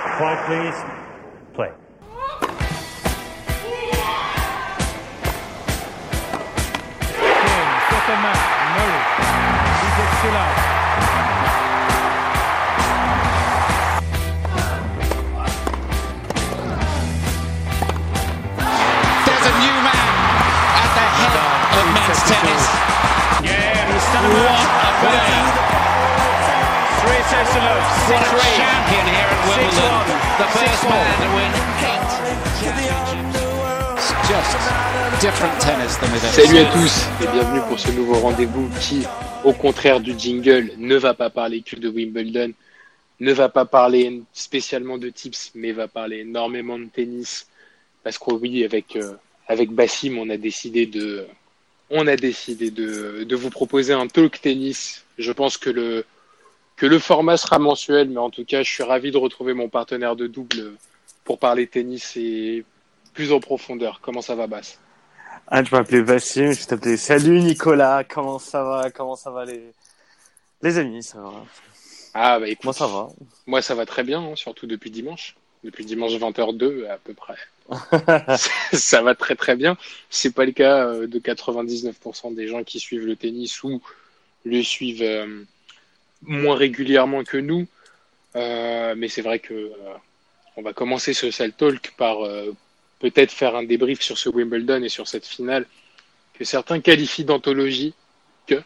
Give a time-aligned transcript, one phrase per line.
[0.00, 0.78] Quiet, please.
[1.54, 1.70] Play.
[7.90, 8.38] Second man,
[8.76, 9.02] Murray.
[9.80, 10.56] He gets still out.
[19.26, 20.06] There's a new man
[20.80, 21.34] at the head
[21.76, 22.64] of men's tennis.
[23.44, 25.49] Yeah, he's still What a player.
[36.30, 39.02] Salut à tous et bienvenue pour ce nouveau rendez-vous qui,
[39.42, 42.52] au contraire du jingle, ne va pas parler que de Wimbledon,
[43.18, 47.48] ne va pas parler spécialement de tips, mais va parler énormément de tennis.
[48.04, 49.14] Parce que oui, avec, euh,
[49.48, 51.26] avec Bassim, on a décidé de,
[51.90, 55.04] on a décidé de, de vous proposer un talk tennis.
[55.18, 56.04] Je pense que le,
[56.80, 59.68] que le format sera mensuel, mais en tout cas, je suis ravi de retrouver mon
[59.68, 60.72] partenaire de double
[61.24, 62.64] pour parler tennis et
[63.12, 64.00] plus en profondeur.
[64.00, 64.78] Comment ça va, Bass?
[65.46, 68.90] Ah, je m'appelais Bassim, je t'appelais Salut Nicolas, comment ça va?
[68.90, 69.74] Comment ça va les,
[70.62, 71.02] les amis?
[71.02, 71.44] Ça va?
[72.14, 72.64] Ah, bah écoute.
[72.64, 73.08] Moi ça va?
[73.46, 75.36] Moi, ça va très bien, hein, surtout depuis dimanche.
[75.62, 77.36] Depuis dimanche 20h02 à peu près.
[78.72, 79.76] ça va très très bien.
[80.08, 83.82] C'est pas le cas euh, de 99% des gens qui suivent le tennis ou
[84.46, 85.44] le suivent euh,
[86.22, 87.66] moins régulièrement que nous.
[88.36, 89.70] Euh, mais c'est vrai que euh,
[90.56, 92.54] on va commencer ce Cell Talk par euh,
[93.00, 95.66] peut-être faire un débrief sur ce Wimbledon et sur cette finale
[96.34, 97.94] que certains qualifient d'anthologie,
[98.46, 98.62] que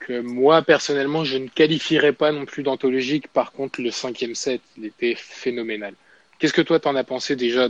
[0.00, 3.28] que moi personnellement je ne qualifierais pas non plus d'anthologique.
[3.28, 5.94] Par contre, le cinquième set, il était phénoménal.
[6.38, 7.68] Qu'est-ce que toi t'en as pensé déjà?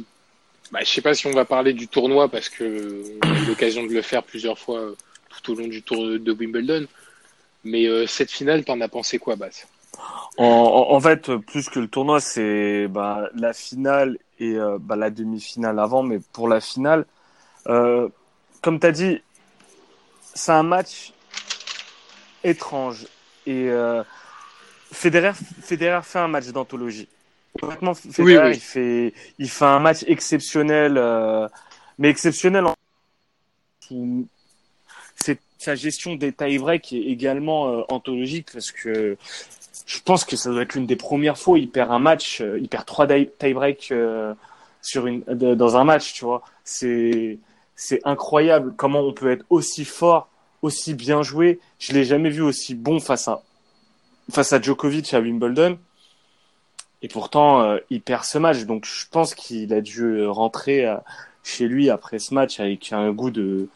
[0.72, 3.46] Bah, Je sais pas si on va parler du tournoi parce que on a eu
[3.46, 4.94] l'occasion de le faire plusieurs fois
[5.30, 6.86] tout au long du tour de Wimbledon.
[7.64, 9.66] Mais euh, cette finale, t'en as pensé quoi, Bass
[10.36, 14.96] En, en, en fait, plus que le tournoi, c'est bah, la finale et euh, bah,
[14.96, 17.06] la demi-finale avant, mais pour la finale,
[17.68, 18.08] euh,
[18.60, 19.22] comme tu as dit,
[20.34, 21.12] c'est un match
[22.42, 23.06] étrange.
[23.46, 24.02] Et euh,
[24.92, 25.32] Federer,
[25.62, 27.08] Federer fait un match d'anthologie.
[27.62, 28.50] Honnêtement, Federer, Oui, oui.
[28.54, 31.48] Il, fait, il fait un match exceptionnel, euh,
[31.98, 32.74] mais exceptionnel en
[33.90, 34.26] où
[35.24, 39.16] c'est sa gestion des tie-breaks qui est également euh, anthologique parce que
[39.86, 42.58] je pense que ça doit être l'une des premières fois il perd un match, euh,
[42.60, 44.34] il perd trois tie- tie-breaks euh,
[44.82, 46.42] sur une dans un match, tu vois.
[46.64, 47.38] C'est
[47.74, 50.28] c'est incroyable comment on peut être aussi fort,
[50.60, 51.58] aussi bien joué.
[51.78, 53.42] Je l'ai jamais vu aussi bon face à
[54.30, 55.78] face à Djokovic à Wimbledon.
[57.02, 58.64] Et pourtant, il perd ce match.
[58.64, 60.86] Donc, je pense qu'il a dû rentrer
[61.42, 63.68] chez lui après ce match avec un goût de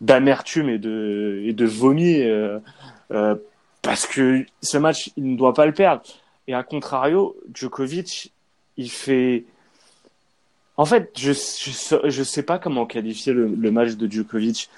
[0.00, 2.58] d'amertume et de et de vomi euh,
[3.12, 3.36] euh,
[3.82, 6.02] parce que ce match, il ne doit pas le perdre.
[6.46, 8.32] Et à contrario, Djokovic,
[8.76, 9.44] il fait.
[10.76, 14.70] En fait, je je sais pas comment qualifier le, le match de Djokovic.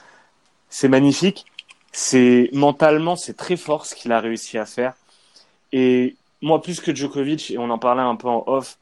[0.69, 1.47] C'est magnifique.
[1.93, 4.95] C'est mentalement, c'est très fort ce qu'il a réussi à faire.
[5.73, 8.79] Et moi, plus que Djokovic, et on en parlait un peu en off,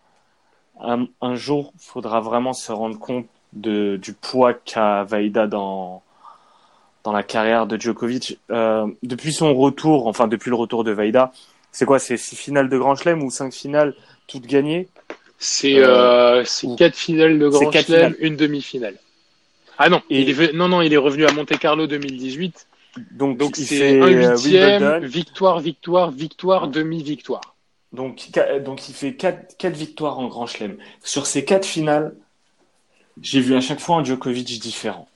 [0.80, 6.02] un, un jour, faudra vraiment se rendre compte de, du poids qu'a Vaida dans,
[7.04, 8.38] dans la carrière de Djokovic.
[8.50, 11.32] Euh, depuis son retour, enfin depuis le retour de Vaida,
[11.72, 13.94] c'est quoi C'est six finales de Grand Chelem ou cinq finales
[14.26, 14.88] toutes gagnées?
[15.38, 18.16] C'est euh, ou- quatre finales de Grand Chelem, finales.
[18.20, 18.96] une demi-finale.
[19.78, 22.66] Ah non, Et- il est, non, non, il est revenu à Monte Carlo 2018.
[23.12, 27.56] Donc, Donc il c'est fait un euh, huitième, victoire, victoire, victoire, demi-victoire.
[27.92, 28.30] Donc,
[28.64, 30.76] donc il fait quatre, quatre victoires en Grand Chelem.
[31.02, 32.14] Sur ces quatre finales,
[33.22, 35.08] j'ai vu à chaque fois un Djokovic différent.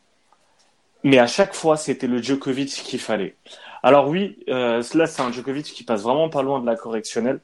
[1.04, 3.36] Mais à chaque fois, c'était le Djokovic qu'il fallait.
[3.82, 7.40] Alors oui, euh, là, c'est un Djokovic qui passe vraiment pas loin de la correctionnelle.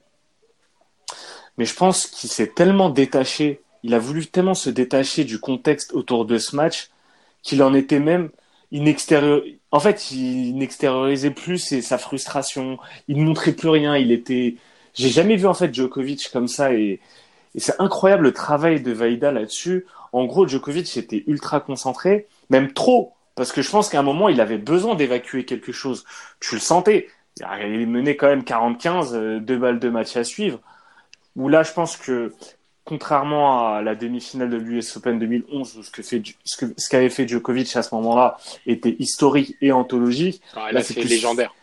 [1.58, 5.92] Mais je pense qu'il s'est tellement détaché, il a voulu tellement se détacher du contexte
[5.92, 6.88] autour de ce match
[7.42, 8.30] qu'il en était même
[8.72, 9.42] inextérieur.
[9.70, 12.78] En fait, il n'extériorisait plus sa frustration.
[13.08, 13.96] Il ne montrait plus rien.
[13.96, 14.56] Il était.
[14.94, 17.00] J'ai jamais vu en fait Djokovic comme ça et,
[17.54, 19.86] et c'est incroyable le travail de Vaida là-dessus.
[20.12, 24.28] En gros, Djokovic était ultra concentré, même trop, parce que je pense qu'à un moment
[24.28, 26.04] il avait besoin d'évacuer quelque chose.
[26.40, 27.08] Tu le sentais.
[27.62, 30.58] Il menait quand même 40-15, euh, deux balles de match à suivre.
[31.36, 32.34] Où là, je pense que
[32.84, 37.26] contrairement à la demi-finale de l'US Open 2011, où ce que fait, ce qu'avait fait
[37.28, 38.36] Djokovic à ce moment-là
[38.66, 40.42] était historique et anthologique.
[40.54, 41.54] Ah, Là, c'est plus- légendaire.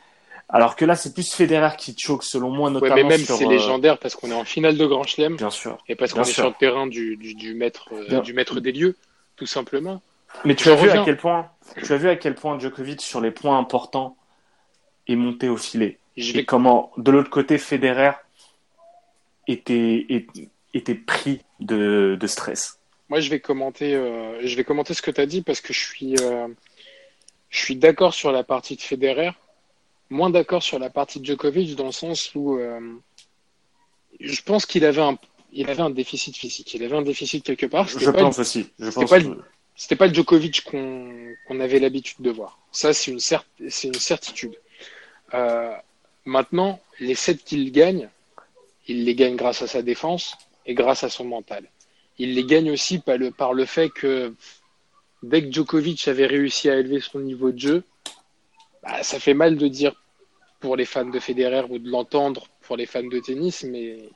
[0.50, 3.36] Alors que là, c'est plus Federer qui choque, selon moi, Ouais, notamment mais même sur,
[3.36, 5.78] c'est euh, légendaire parce qu'on est en finale de Grand Chelem Bien sûr.
[5.90, 8.72] et parce qu'on est sur le terrain du, du, du maître, euh, du maître des
[8.72, 8.96] lieux,
[9.36, 10.02] tout simplement.
[10.46, 11.50] Mais tu Je as vu à quel point,
[11.84, 14.18] tu as vu à quel point Djokovic sur les points importants
[15.08, 16.00] est monté au filet.
[16.16, 18.12] Je Et comment, de l'autre côté, Federer
[19.48, 20.26] était,
[20.74, 22.80] était pris de, de stress.
[23.10, 25.74] Moi, je vais commenter, euh, je vais commenter ce que tu as dit parce que
[25.74, 26.48] je suis, euh,
[27.50, 29.32] je suis d'accord sur la partie de Federer,
[30.10, 32.80] moins d'accord sur la partie de Djokovic dans le sens où euh,
[34.20, 35.18] je pense qu'il avait un,
[35.54, 36.74] il avait un déficit physique.
[36.74, 37.88] Il avait un déficit quelque part.
[37.88, 38.70] Je pense aussi.
[38.80, 39.42] Je pense pas, le,
[39.78, 42.58] c'était pas le Djokovic qu'on avait l'habitude de voir.
[42.72, 44.60] Ça, c'est une, certitude.
[45.36, 45.72] Euh,
[46.26, 48.10] maintenant, les sets qu'il gagne,
[48.88, 50.36] il les gagne grâce à sa défense
[50.66, 51.70] et grâce à son mental.
[52.18, 54.34] Il les gagne aussi par le, par le fait que
[55.22, 57.84] dès que Djokovic avait réussi à élever son niveau de jeu,
[58.82, 59.94] bah, ça fait mal de dire
[60.60, 64.10] pour les fans de Federer ou de l'entendre pour les fans de tennis, mais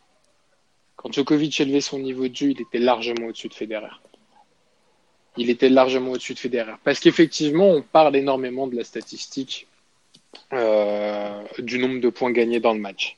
[0.95, 3.91] quand Djokovic élevait son niveau de jeu, il était largement au-dessus de Federer.
[5.37, 6.73] Il était largement au-dessus de Federer.
[6.83, 9.67] Parce qu'effectivement, on parle énormément de la statistique
[10.53, 13.17] euh, du nombre de points gagnés dans le match.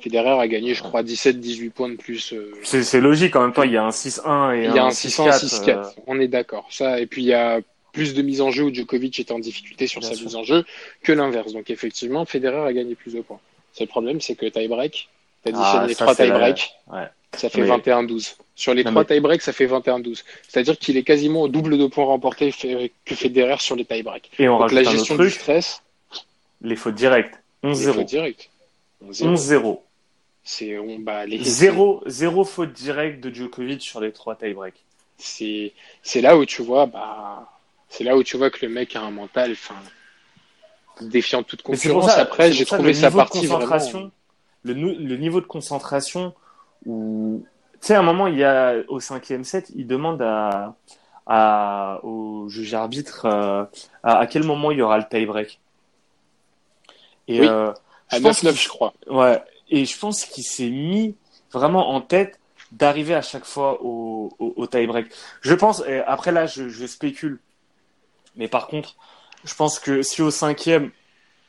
[0.00, 2.32] Federer a gagné, je crois, 17-18 points de plus.
[2.32, 4.84] Euh, c'est logique, en même temps, il y a un 6-1 et il y a
[4.84, 5.68] un 6-1, 6-4.
[5.70, 5.84] Euh...
[6.06, 6.66] On est d'accord.
[6.70, 7.60] Ça, et puis il y a
[7.92, 10.26] plus de mise en jeu où Djokovic était en difficulté sur Bien sa sûr.
[10.26, 10.64] mise en jeu
[11.02, 11.52] que l'inverse.
[11.52, 13.40] Donc effectivement, Federer a gagné plus de points.
[13.78, 15.08] Le problème, c'est que tie-break,
[15.44, 17.00] t'as dit ah, les trois tie-break, la...
[17.02, 17.08] ouais.
[17.36, 17.68] Ça fait Mais...
[17.68, 18.36] 21-12.
[18.54, 19.14] Sur les non, trois mais...
[19.16, 20.22] tie-break, ça fait 21-12.
[20.46, 24.30] C'est-à-dire qu'il est quasiment au double de points remportés que Federer sur les tie-break.
[24.38, 25.82] Et on Donc la gestion du stress.
[26.60, 27.40] Les fautes directes.
[27.64, 27.86] 11-0.
[27.86, 28.50] Les fautes directes.
[29.04, 29.80] 11-0.
[30.42, 34.74] C'est on bah les zéro zéro faute directe de Djokovic sur les trois tie-break.
[35.18, 35.72] C'est
[36.02, 37.50] c'est là où tu vois bah
[37.88, 39.76] c'est là où tu vois que le mec a un mental enfin
[41.02, 42.06] défiant toute concurrence.
[42.06, 44.10] Ça, Après, j'ai trouvé sa partie vraiment...
[44.64, 46.34] le, le niveau de concentration
[46.86, 47.44] où
[47.80, 50.76] tu sais à un moment il y a au cinquième set, il demande à
[51.26, 53.64] à au juge arbitre euh,
[54.02, 55.60] à, à, quel moment il y aura le tie-break.
[57.28, 57.46] Et oui.
[57.46, 57.72] euh,
[58.08, 58.92] à 9-9, je crois.
[59.08, 61.14] Ouais, et je pense qu'il s'est mis
[61.52, 62.40] vraiment en tête
[62.72, 65.06] d'arriver à chaque fois au, au, au tie-break.
[65.40, 67.38] Je pense, et après là, je, je, spécule,
[68.34, 68.96] mais par contre,
[69.44, 70.90] je pense que si au cinquième,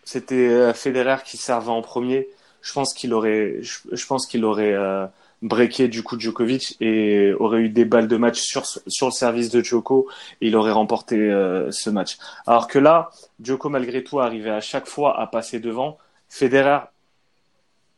[0.03, 2.27] c'était Federer qui servait en premier,
[2.61, 5.05] je pense qu'il aurait, je, je, pense qu'il aurait euh,
[5.41, 9.49] breaké du coup Djokovic et aurait eu des balles de match sur, sur le service
[9.49, 10.07] de Djoko
[10.39, 12.17] et il aurait remporté euh, ce match.
[12.45, 13.09] Alors que là,
[13.41, 15.97] Djoko malgré tout arrivait à chaque fois à passer devant.
[16.29, 16.79] Federer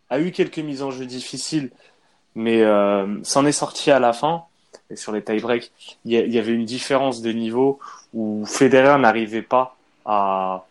[0.10, 1.72] a eu quelques mises en jeu difficiles,
[2.36, 4.46] mais euh, s'en est sorti à la fin.
[4.90, 5.72] Et sur les tie-breaks,
[6.06, 7.80] il y, avait une différence de niveau
[8.14, 9.76] où Federer n'arrivait pas
[10.06, 10.66] à,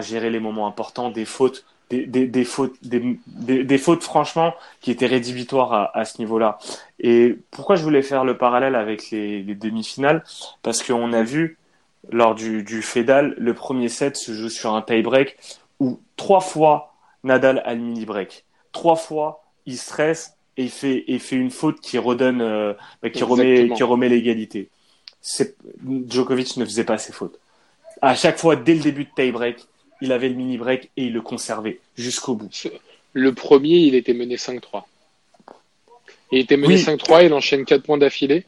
[0.00, 4.90] gérer les moments importants, des fautes, des, des, des fautes, des, des, fautes franchement qui
[4.90, 6.58] étaient rédhibitoires à, à ce niveau-là.
[6.98, 10.24] Et pourquoi je voulais faire le parallèle avec les, les demi-finales?
[10.62, 11.58] Parce qu'on a vu
[12.10, 15.36] lors du, du Fedal, le premier set se joue sur un tie-break
[15.80, 16.94] où trois fois
[17.24, 21.80] Nadal a le mini-break trois fois, il stresse et il fait, et fait une faute
[21.80, 22.74] qui redonne, euh,
[23.12, 24.68] qui remet, qui remet l'égalité.
[26.08, 27.38] Djokovic ne faisait pas ses fautes.
[28.00, 29.68] À chaque fois, dès le début de tie-break,
[30.02, 32.50] il avait le mini-break et il le conservait jusqu'au bout.
[33.12, 34.82] Le premier, il était mené 5-3.
[36.32, 36.82] Il était mené oui.
[36.82, 38.44] 5-3, il enchaîne 4 points d'affilée.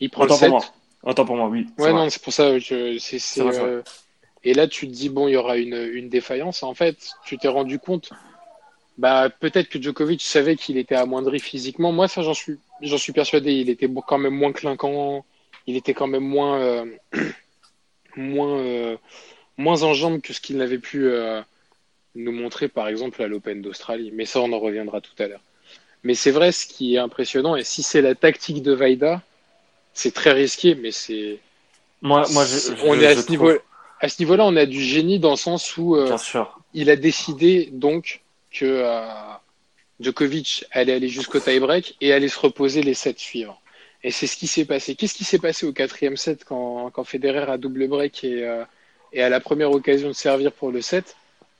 [0.00, 0.48] Il prend Autant le 7.
[0.48, 0.66] Pour moi.
[1.04, 1.66] Autant pour moi, oui.
[1.78, 2.58] Ouais, non, c'est pour ça.
[2.58, 2.98] Je,
[3.40, 3.82] euh...
[4.42, 6.64] Et là, tu te dis, bon, il y aura une, une défaillance.
[6.64, 8.10] En fait, tu t'es rendu compte
[8.98, 11.92] bah peut-être que Djokovic savait qu'il était amoindri physiquement.
[11.92, 13.52] Moi, ça, j'en suis, j'en suis persuadé.
[13.52, 15.24] Il était quand même moins clinquant.
[15.66, 16.86] Il était quand même moins, euh,
[18.16, 18.96] moins, euh,
[19.56, 21.40] moins en jambes que ce qu'il n'avait pu euh,
[22.14, 24.10] nous montrer, par exemple, à l'Open d'Australie.
[24.12, 25.42] Mais ça, on en reviendra tout à l'heure.
[26.02, 29.22] Mais c'est vrai, ce qui est impressionnant, et si c'est la tactique de Vaida,
[29.92, 31.38] c'est très risqué, mais c'est.
[32.02, 33.50] Moi, moi, je, on est à ce niveau.
[33.98, 36.60] À ce niveau-là, on a du génie dans le sens où Bien sûr.
[36.74, 38.20] il a décidé donc
[38.52, 39.06] que euh,
[40.00, 43.58] Djokovic allait aller jusqu'au tie-break et allait se reposer les sets suivants.
[44.02, 44.94] Et c'est ce qui s'est passé.
[44.94, 48.64] Qu'est-ce qui s'est passé au quatrième set quand, quand Federer a double break et, euh,
[49.12, 51.16] et à la première occasion de servir pour le set,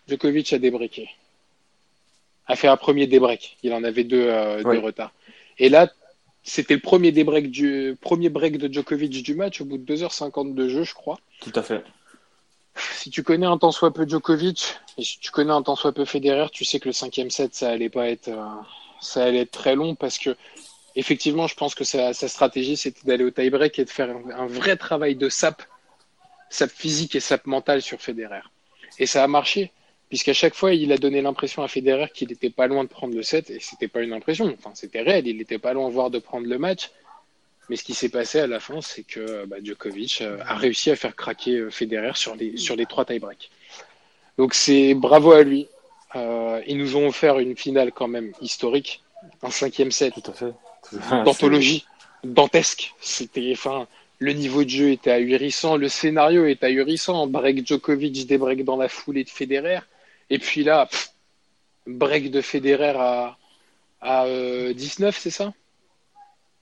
[0.09, 1.09] Djokovic a débreaké.
[2.47, 3.57] A fait un premier débreak.
[3.63, 4.77] Il en avait deux euh, Oui.
[4.77, 5.13] de retard.
[5.59, 5.91] Et là,
[6.45, 10.55] c'était le premier débreak du premier break de Djokovic du match au bout de 2h50
[10.55, 11.19] de jeu, je crois.
[11.41, 11.83] Tout à fait.
[12.77, 15.93] Si tu connais un temps soit peu Djokovic et si tu connais un temps soit
[15.93, 18.45] peu Federer, tu sais que le cinquième set, ça allait pas être, euh,
[19.01, 20.37] ça allait être très long parce que
[20.95, 24.31] effectivement, je pense que sa, sa stratégie, c'était d'aller au tie-break et de faire un,
[24.31, 25.63] un, vrai travail de sap,
[26.51, 28.43] sap physique et sap mental sur Federer.
[28.99, 29.73] Et ça a marché,
[30.09, 33.15] puisqu'à chaque fois, il a donné l'impression à Federer qu'il n'était pas loin de prendre
[33.15, 36.11] le set, et c'était pas une impression, enfin, c'était réel, il n'était pas loin, voire
[36.11, 36.91] de prendre le match.
[37.69, 40.91] Mais ce qui s'est passé à la fin, c'est que bah, Djokovic euh, a réussi
[40.91, 43.51] à faire craquer euh, Federer sur les, sur les trois tie-breaks.
[44.39, 45.67] Donc c'est bravo à lui.
[46.15, 49.03] Euh, ils nous ont offert une finale quand même historique.
[49.43, 50.15] un cinquième set.
[50.15, 51.25] Tout à fait.
[51.25, 51.85] D'anthologie,
[52.23, 52.95] dantesque.
[53.01, 57.27] C'était, enfin, le niveau de jeu était ahurissant, le scénario était ahurissant.
[57.27, 59.81] Break Djokovic, des breaks dans la foulée de Federer.
[60.31, 61.11] Et puis là, pff,
[61.87, 63.37] break de Federer à,
[64.01, 65.53] à euh, 19, c'est ça?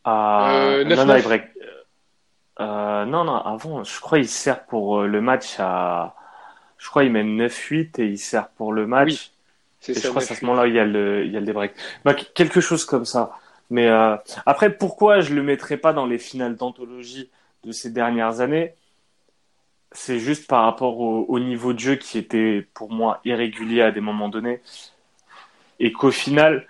[0.06, 1.06] Euh, non, 9-9.
[1.06, 1.44] non, break.
[2.60, 6.14] Euh, non, non, avant, je crois il sert pour le match à.
[6.78, 9.08] Je crois il mène 9-8 et il sert pour le match.
[9.10, 9.30] Oui,
[9.80, 10.40] C'est je crois que c'est à 9.
[10.40, 11.72] ce moment-là, il y a le, il y a le débreak.
[12.04, 13.38] Bah, qu- quelque chose comme ça.
[13.70, 13.88] Mais
[14.46, 17.30] après, pourquoi je le mettrais pas dans les finales d'anthologie?
[17.64, 18.74] De ces dernières années
[19.92, 23.90] C'est juste par rapport au, au niveau de jeu qui était pour moi irrégulier à
[23.92, 24.60] des moments donnés.
[25.80, 26.66] Et qu'au final,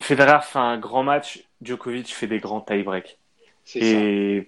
[0.00, 3.18] Federer fait un grand match, Djokovic fait des grands tie-breaks.
[3.64, 3.78] Ça.
[3.80, 4.46] Et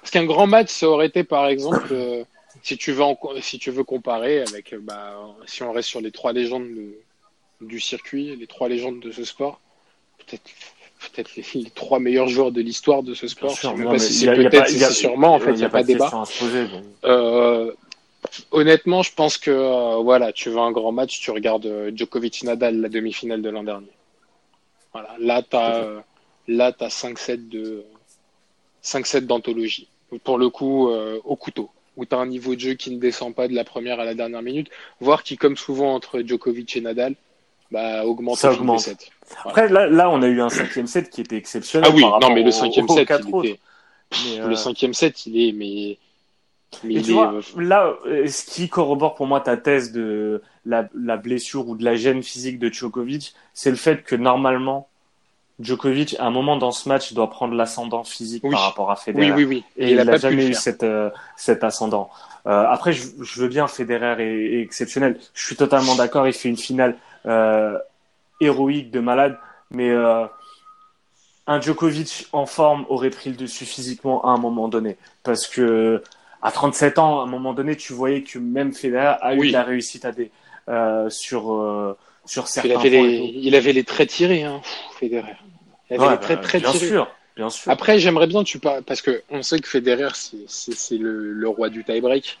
[0.00, 2.24] Parce qu'un grand match, ça aurait été par exemple, euh,
[2.62, 6.00] si tu veux en- si tu veux comparer avec, euh, bah, si on reste sur
[6.00, 6.98] les trois légendes de-
[7.60, 9.60] du circuit, les trois légendes de ce sport,
[10.18, 10.50] peut-être
[11.10, 13.54] peut-être les, les trois meilleurs joueurs de l'histoire de ce sport.
[13.54, 15.34] Je sais Non, pas si c'est peut-être, c'est sûrement.
[15.34, 16.04] En fait, il n'y a, pas de débat.
[16.04, 16.68] question à se poser.
[16.68, 16.84] donc.
[17.04, 17.72] Euh,
[18.50, 22.80] honnêtement, je pense que euh, voilà, tu veux un grand match, tu regardes euh, Djokovic-Nadal,
[22.80, 23.90] la demi-finale de l'an dernier.
[24.92, 26.02] Voilà, là, tu as,
[26.48, 27.84] là, t'as 5-7 de
[28.82, 29.88] 5-7 d'anthologie.
[30.24, 33.34] Pour le coup, au couteau, où tu as un niveau de jeu qui ne descend
[33.34, 36.80] pas de la première à la dernière minute, voire qui, comme souvent entre Djokovic et
[36.80, 37.14] Nadal,
[37.70, 38.88] bah, augmente Ça augmente.
[39.44, 41.90] Après, là, là, on a eu un cinquième set qui était exceptionnel.
[41.90, 43.60] Ah oui, par non, mais le cinquième set, il était,
[44.24, 45.98] Mais, le euh, cinquième set, il est, mais,
[46.82, 49.56] mais Et il tu est, vois, euh, là, euh, ce qui corrobore pour moi ta
[49.56, 54.02] thèse de la, la blessure ou de la gêne physique de Djokovic, c'est le fait
[54.02, 54.88] que normalement,
[55.60, 58.52] Djokovic, à un moment dans ce match, doit prendre l'ascendant physique Oui.
[58.52, 59.32] par rapport à Federer.
[59.32, 59.64] oui, oui, oui.
[59.76, 60.60] Et il n'a jamais le eu faire.
[60.62, 62.10] cet, euh, cet ascendant.
[62.46, 65.18] Euh, après, je, je veux bien, Federer est, est exceptionnel.
[65.34, 66.96] Je suis totalement d'accord, il fait une finale euh,
[68.40, 69.38] héroïque de malade,
[69.70, 70.24] mais euh,
[71.46, 74.96] un Djokovic en forme aurait pris le dessus physiquement à un moment donné.
[75.22, 76.02] Parce que
[76.42, 79.48] à 37 ans, à un moment donné, tu voyais que même Federer a eu Oui.
[79.48, 80.30] de la réussite à des,
[80.68, 81.96] euh, sur, euh,
[82.26, 84.60] sur Il certains avait, points les, il avait les traits tirés, hein,
[85.00, 85.34] Federer.
[85.90, 86.86] Il avait Ouais, les traits bah, très bien tirés.
[86.86, 87.72] sûr, bien sûr.
[87.72, 90.10] Après, j'aimerais bien que tu parles, parce que on sait que Federer,
[90.46, 92.38] c'est le, le roi du tie-break.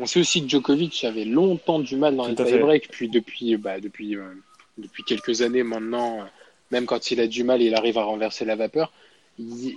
[0.00, 3.56] On sait aussi que Djokovic avait longtemps du mal dans Tout les tie-breaks, puis depuis,
[3.56, 4.22] bah, depuis, euh,
[4.76, 6.24] depuis quelques années maintenant, euh,
[6.70, 8.92] même quand il a du mal, il arrive à renverser la vapeur.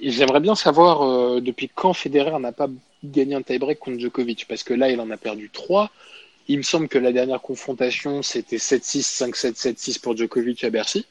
[0.03, 2.67] J'aimerais bien savoir euh, depuis quand Federer n'a pas
[3.03, 5.89] gagné un tie-break contre Djokovic, parce que là, il en a perdu trois.
[6.47, 11.05] Il me semble que la dernière confrontation, c'était 7-6, 5-7, 7-6 pour Djokovic à Bercy.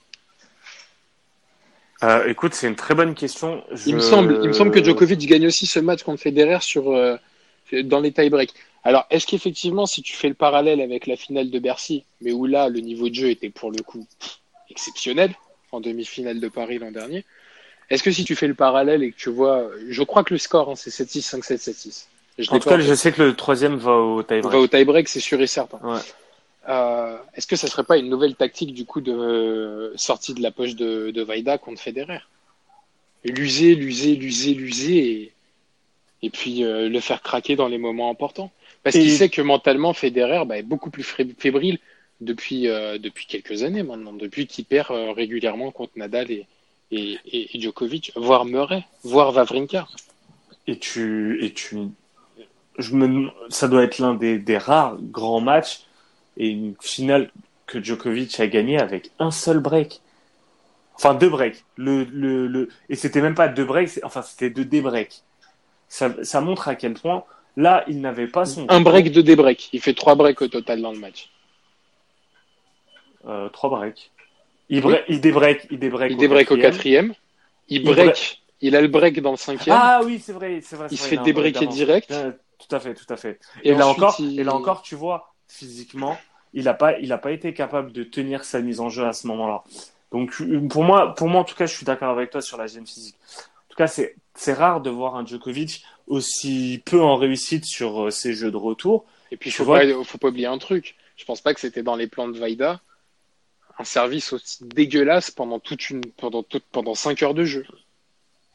[2.02, 3.62] Euh, écoute, c'est une très bonne question.
[3.86, 6.92] Il, me semble, il me semble que Djokovic gagne aussi ce match contre Federer sur,
[6.92, 7.16] euh,
[7.84, 8.54] dans les tie-breaks.
[8.82, 12.46] Alors, est-ce qu'effectivement, si tu fais le parallèle avec la finale de Bercy, mais où
[12.46, 14.06] là, le niveau de jeu était pour le coup
[14.70, 15.34] exceptionnel,
[15.72, 17.24] en demi-finale de Paris l'an dernier,
[17.90, 20.38] est-ce que si tu fais le parallèle et que tu vois, je crois que le
[20.38, 22.06] score, hein, c'est 7-6, 5-7, 7-6.
[22.38, 24.66] Je En tout cas, je sais que le troisième va au tie On va au
[24.66, 25.78] tie-break, c'est sûr et certain.
[25.82, 26.00] Ouais.
[26.68, 30.42] Euh, est-ce que ça serait pas une nouvelle tactique du coup de euh, sortie de
[30.42, 32.20] la poche de, de Vaida contre Federer?
[33.24, 35.32] L'user, l'user, l'user, l'user et,
[36.22, 38.52] et puis euh, le faire craquer dans les moments importants.
[38.82, 41.78] Parce Et- qu'il sait que mentalement Federer bah, est beaucoup plus fébrile
[42.20, 46.46] depuis, euh, depuis quelques années maintenant, depuis qu'il perd euh, régulièrement contre Nadal et,
[46.90, 49.86] et, Djokovic, voire Murray, voire Vavrinka.
[50.66, 51.76] Et tu, et tu,
[52.78, 55.80] je me, ça doit être l'un des, des rares grands matchs
[56.36, 57.30] et une finale
[57.66, 60.00] que Djokovic a gagné avec un seul break.
[60.94, 61.64] Enfin, deux breaks.
[61.76, 65.22] Le, le, le, et c'était même pas deux breaks, enfin, c'était deux débreaks.
[65.88, 67.24] Ça, ça montre à quel point,
[67.60, 68.66] là, il n'avait pas son.
[68.68, 69.68] Un break, deux débreaks.
[69.72, 71.28] Il fait trois breaks au total dans le match.
[73.26, 74.10] Euh, trois breaks.
[74.68, 76.10] Il, bre- il débreak, il débreak.
[76.12, 77.14] Il débreak au quatrième.
[77.68, 78.42] Il Il break.
[78.62, 79.76] Il a le break dans le cinquième.
[79.78, 80.88] Ah oui, c'est vrai, c'est vrai.
[80.90, 82.10] il se fait débreaker direct.
[82.10, 83.40] Euh, Tout à fait, tout à fait.
[83.62, 86.18] Et Et, là encore, il- et là encore, tu vois, physiquement,
[86.52, 89.14] il n'a pas, il a pas été capable de tenir sa mise en jeu à
[89.14, 89.64] ce moment-là.
[90.12, 92.58] Donc, euh, pour moi, pour moi, en tout cas, je suis d'accord avec toi sur
[92.58, 93.16] la gêne physique.
[93.38, 98.10] En tout cas, c'est rare de voir un Djokovic aussi peu en réussite sur euh,
[98.10, 99.04] ses jeux de retour.
[99.32, 100.96] Et puis, faut vois- pas, faut pas oublier un truc.
[101.16, 102.80] Je pense pas que c'était dans les plans de Vaida
[103.78, 107.64] un service aussi dégueulasse pendant toute une, pendant toute, pendant cinq heures de jeu.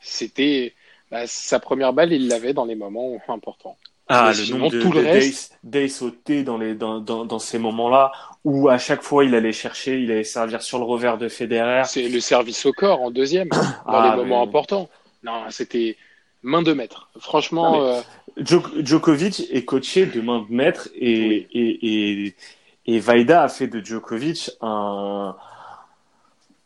[0.01, 0.73] C'était,
[1.11, 3.77] bah, sa première balle, il l'avait dans les moments importants.
[4.07, 6.99] Ah, Mais le sinon, nombre de, tout le de reste- days sautés dans les, dans,
[6.99, 8.11] dans, dans ces moments-là
[8.43, 11.81] où à chaque fois il allait chercher, il allait servir sur le revers de Federer.
[11.87, 14.89] C'est le service au corps en deuxième, dans Ah, les moments mais- importants.
[15.23, 15.97] Non, c'était
[16.45, 17.09] main de maître.
[17.19, 18.01] Franchement, Non, euh,
[18.37, 21.47] Djok- Djokovic est coaché de main de maître et, Oui.
[21.53, 22.35] et, et,
[22.87, 25.35] et Vaida a fait de Djokovic un,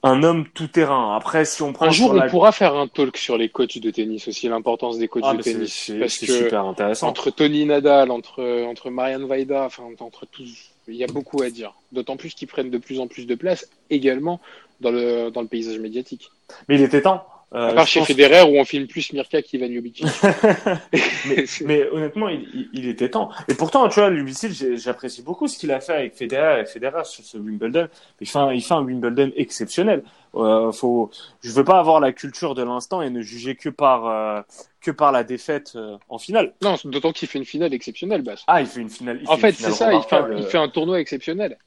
[0.04, 1.16] un homme tout terrain.
[1.16, 3.78] Après, si on prend Un jour, on la- pourra faire un talk sur les coachs
[3.80, 5.74] de tennis aussi, l'importance des coachs Ah, de tennis.
[5.74, 7.08] c'est Parce c'est que super intéressant.
[7.08, 11.50] entre Tony Nadal, entre, entre Marianne Vaida, enfin, entre tous, il y a beaucoup à
[11.50, 11.74] dire.
[11.92, 14.40] D'autant plus qu'ils prennent de plus en plus de place également
[14.82, 16.32] dans le, dans le paysage médiatique.
[16.68, 17.26] Mais il était temps.
[17.56, 20.04] Euh, À part chez pense- Federer où on filme plus Mirka qu'Ivan Jovic.
[21.26, 23.32] mais, mais honnêtement, il, il- il était temps.
[23.48, 26.66] Et pourtant, tu vois, Lubicil, j'ai- j'apprécie beaucoup ce qu'il a fait avec Federer et
[26.66, 27.88] Federer sur ce Wimbledon.
[28.22, 30.04] Il fait un, il fait un Wimbledon exceptionnel.
[30.36, 31.10] Euh, faut,
[31.42, 34.42] je veux pas avoir la culture de l'instant et ne juger que par euh,
[34.80, 36.54] que par la défaite euh, en finale.
[36.62, 38.44] non, d'autant qu'il fait une finale exceptionnelle, Bass.
[38.46, 39.20] Ah, il fait une finale.
[39.24, 40.36] il En fait c'est ça, il fait, un, remarquable.
[40.38, 41.58] il fait un tournoi exceptionnel.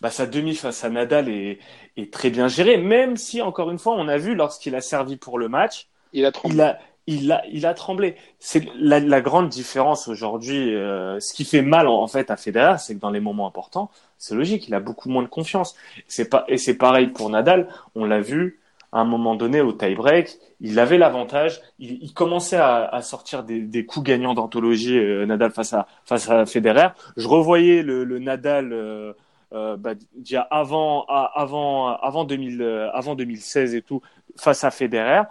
[0.00, 1.58] Bah, sa demi face à Nadal est,
[1.96, 5.16] est très bien gérée, même si, encore une fois, on a vu lorsqu'il a servi
[5.16, 8.16] pour le match, Il a 30 il a, il a, il a tremblé.
[8.38, 10.74] C'est la, la grande différence aujourd'hui.
[10.74, 13.46] euh, ce qui fait mal en, en fait à Federer, c'est que dans les moments
[13.46, 15.74] importants, c'est logique, il a beaucoup moins de confiance.
[16.08, 17.68] C'est pas, et c'est pareil pour Nadal.
[17.94, 18.60] On l'a vu
[18.92, 21.60] à un moment donné au tie-break, il avait l'avantage.
[21.78, 25.86] Il, il commençait à, à sortir des, des coups gagnants d'anthologie euh, Nadal face à
[26.04, 26.88] face à Federer.
[27.16, 28.72] Je revoyais le, le Nadal.
[28.72, 29.12] Euh,
[29.52, 29.94] euh, bah,
[30.34, 34.02] a avant, avant, avant, 2000, euh, 2016 et tout,
[34.36, 35.22] face à Federer.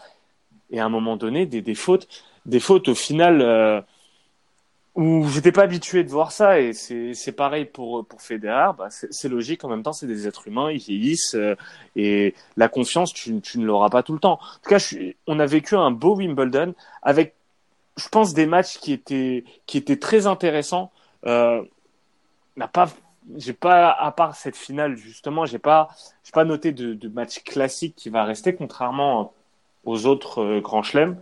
[0.72, 2.08] Et à un moment donné, des, fautes,
[2.46, 3.82] des fautes au final euh,
[4.96, 6.60] où j'étais pas habitué de voir ça.
[6.60, 8.72] Et c'est pareil pour pour Federer.
[8.78, 9.64] Bah, c'est logique.
[9.64, 11.56] En même temps, c'est des êtres humains, ils vieillissent euh,
[11.96, 14.40] et la confiance, tu, ne l'auras pas tout le temps.
[14.42, 14.96] En tout cas,
[15.28, 17.36] on a vécu un beau Wimbledon avec,
[17.98, 20.92] je pense, des matchs qui étaient qui étaient très intéressants.
[21.26, 21.64] Euh,
[22.58, 22.90] n'a pas
[23.38, 25.90] j'ai pas à part cette finale justement j'ai pas
[26.24, 29.34] j'ai pas noté de, match classique qui va rester contrairement
[29.86, 31.18] aux autres euh, grands chelems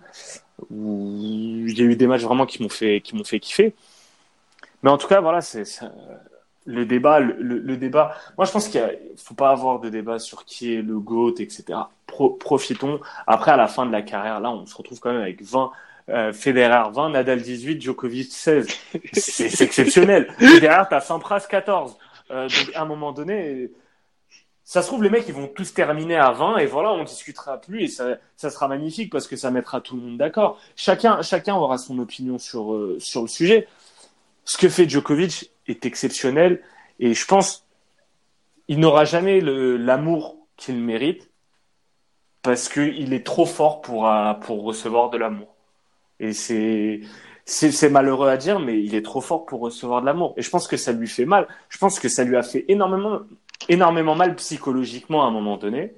[0.71, 3.75] où il y a eu des matchs vraiment qui m'ont fait qui m'ont fait kiffer.
[4.83, 5.87] Mais en tout cas voilà c'est euh,
[6.65, 8.15] le débat le, débat.
[8.37, 11.35] Moi je pense qu'il il faut pas avoir de débat sur qui est le goat
[11.39, 12.99] etc Pro- profitons.
[13.27, 15.71] Après à la fin de la carrière là on se retrouve quand même avec 20
[16.09, 18.67] euh, Federer 20, Nadal 18, Djokovic 16.
[19.13, 20.33] C'est exceptionnel.
[20.39, 21.97] Federer, t'as Sampras 14.
[22.31, 23.71] Euh, donc à un moment donné,
[24.67, 27.61] ça se trouve les mecs ils vont tous terminer à 20 et voilà on discutera
[27.61, 30.59] plus et ça, ça sera magnifique parce que ça mettra tout le monde d'accord.
[30.75, 33.67] Chacun chacun aura son opinion sur euh, sur le sujet.
[34.43, 36.61] Ce que fait Djokovic est exceptionnel
[36.99, 37.65] et je pense
[38.67, 41.29] il n'aura jamais l'amour qu'il mérite
[42.41, 45.56] parce que il est trop fort pour euh, pour recevoir de l'amour.
[46.19, 47.01] Et c'est
[47.45, 50.33] c'est malheureux à dire, mais il est trop fort pour recevoir de l'amour.
[50.35, 51.47] Et je pense que ça lui fait mal.
[51.69, 53.21] Je pense que ça lui a fait énormément,
[53.69, 55.93] énormément mal psychologiquement à un moment donné.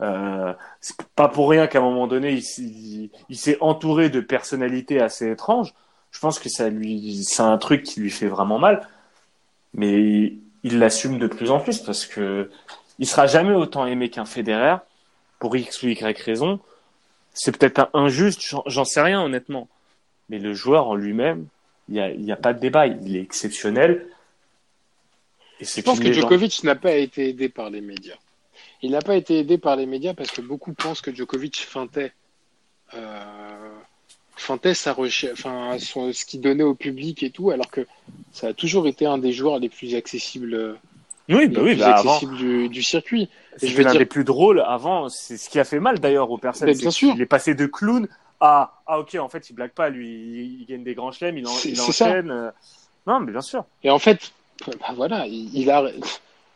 [0.00, 5.00] Euh, c'est pas pour rien qu'à un moment donné, il, il, s'est entouré de personnalités
[5.00, 5.74] assez étranges.
[6.12, 8.86] Je pense que ça lui, c'est un truc qui lui fait vraiment mal.
[9.74, 12.50] Mais il l'assume de plus en plus parce que
[13.00, 14.76] il sera jamais autant aimé qu'un Federer
[15.38, 16.60] pour X ou Y raison.
[17.40, 19.68] C'est peut-être injuste, j'en- sais rien honnêtement.
[20.28, 21.46] Mais le joueur en lui-même,
[21.88, 22.86] il n'y a, il y a pas de débat.
[22.88, 24.06] Il est exceptionnel.
[25.60, 26.12] Et Je pense que.
[26.12, 28.16] Djokovic n'a pas été aidé par les médias.
[28.82, 32.12] Il n'a pas été aidé par les médias parce que beaucoup pensent que Djokovic feintait,
[32.94, 33.70] euh,
[34.36, 37.86] feintait sa recherche, enfin, son- ce qu'il donnait au public et tout, alors que
[38.32, 40.76] ça a toujours été un des joueurs les plus accessibles,
[41.28, 43.28] Oui, les bah oui, plus bah avant, accessibles du, du circuit.
[43.66, 45.08] Veux l'un dire- des plus drôles avant.
[45.08, 46.72] C'est ce qui a fait mal d'ailleurs aux personnes.
[46.72, 47.12] C'est bien sûr.
[47.14, 48.08] Il est passé de clown
[48.40, 51.36] à ah ok en fait il blague pas lui, il, il gagne des grands chelems,
[51.38, 52.06] il, en, C'est- il c'est ça.
[52.06, 52.30] enchaîne.
[52.30, 52.50] euh.
[53.06, 53.64] Non mais bien sûr.
[53.82, 54.32] Et en fait,
[54.66, 55.84] bah voilà, il, il a,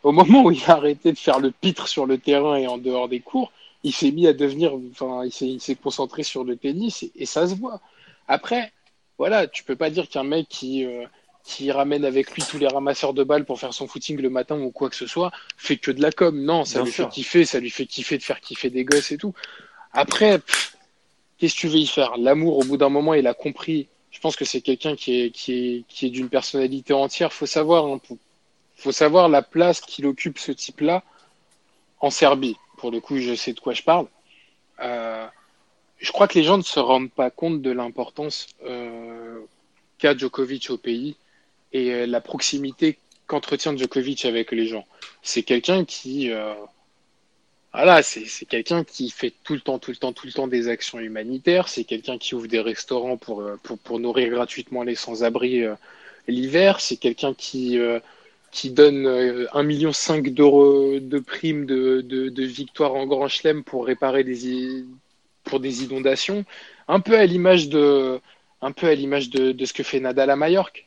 [0.05, 2.79] au moment où il a arrêté de faire le pitre sur le terrain et en
[2.79, 3.51] dehors des cours,
[3.83, 7.11] il s'est mis à devenir, enfin, il s'est, il s'est concentré sur le tennis et,
[7.17, 7.81] et ça se voit.
[8.29, 8.71] Après,
[9.19, 11.05] voilà, tu peux pas dire qu'un mec qui, euh,
[11.44, 14.61] qui ramène avec lui tous les ramasseurs de balles pour faire son footing le matin
[14.61, 16.40] ou quoi que ce soit, fait que de la com.
[16.40, 17.05] Non, ça Bien lui sûr.
[17.07, 19.35] fait kiffer, ça lui fait kiffer de faire kiffer des gosses et tout.
[19.92, 20.40] Après,
[21.38, 22.16] qu'est-ce que tu veux y faire?
[22.16, 23.88] L'amour, au bout d'un moment, il a compris.
[24.11, 27.33] Je pense que c'est quelqu'un qui est, qui est, qui est d'une personnalité entière.
[27.33, 28.00] Faut savoir, hein,
[28.76, 31.02] faut savoir la place qu'il occupe ce type-là
[32.00, 32.57] en Serbie.
[32.76, 34.07] Pour le coup, je sais de quoi je parle.
[34.81, 35.26] Euh,
[35.98, 39.40] je crois que les gens ne se rendent pas compte de l'importance euh,
[39.98, 41.16] qu'a Djokovic au pays
[41.72, 44.87] et euh, la proximité qu'entretient Djokovic avec les gens.
[45.22, 46.54] C'est quelqu'un qui, euh,
[47.72, 50.68] voilà, c'est quelqu'un qui fait tout le temps, tout le temps, tout le temps des
[50.68, 51.68] actions humanitaires.
[51.68, 55.64] C'est quelqu'un qui ouvre des restaurants pour, euh, pour, nourrir gratuitement les sans-abri
[56.28, 56.80] l'hiver.
[56.80, 57.78] C'est quelqu'un qui,
[58.52, 59.90] qui donne euh, 1,5 million
[60.30, 64.85] d'euros de primes de, de, de victoire en Grand Chelem pour réparer des,
[65.42, 66.44] pour des inondations.
[66.87, 68.20] Un peu à l'image de,
[68.61, 70.87] un peu à l'image de, de ce que fait Nadal à Majorque.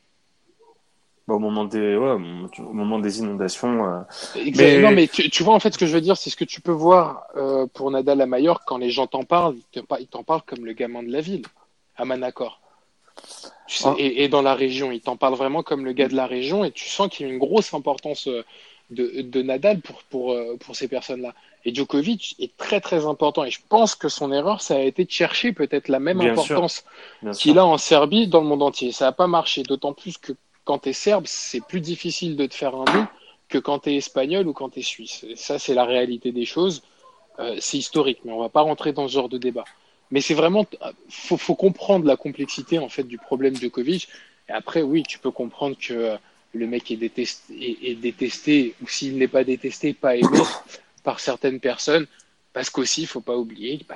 [1.27, 2.11] Bah, au moment des, ouais,
[2.59, 3.83] au moment des inondations.
[3.85, 3.99] euh,
[4.35, 6.35] Mais- Non, mais tu, tu vois, en fait, ce que je veux dire, c'est ce
[6.35, 9.55] que tu peux voir euh, pour Nadal à Majorque, quand les gens t'en parlent,
[9.99, 11.41] ils t'en parlent comme le gamin de la ville,
[11.97, 12.59] à Manacor.
[13.67, 13.95] Tu sais, Ah.
[13.97, 16.63] et, et dans la région, ils t'en parlent vraiment comme le gars de la région,
[16.63, 18.43] et tu sens qu'il y a une grosse importance euh,
[18.91, 21.33] de, de Nadal pour, pour, euh, pour ces personnes-là.
[21.67, 25.05] Et Djokovic est très très important, et je pense que son erreur, ça a été
[25.05, 26.83] de chercher peut-être la même Bien importance
[27.33, 28.91] qu'il a en Serbie dans le monde entier.
[28.91, 30.33] Ça n'a pas marché, d'autant plus que
[30.65, 33.07] quand tu es serbe, c'est plus difficile de te faire un nom
[33.47, 35.23] que quand tu es espagnol ou quand tu es suisse.
[35.29, 36.81] Et ça, c'est la réalité des choses.
[37.39, 39.63] Euh, c'est historique, mais on va pas rentrer dans ce genre de débat.
[40.11, 40.65] Mais c'est vraiment,
[41.09, 44.07] faut, faut comprendre la complexité en fait du problème Djokovic.
[44.49, 46.17] Et après, oui, tu peux comprendre que euh,
[46.53, 50.39] le mec est détesté, est, est détesté ou s'il n'est pas détesté, pas aimé
[51.03, 52.07] par certaines personnes,
[52.53, 53.95] parce qu'aussi, il faut pas oublier bah,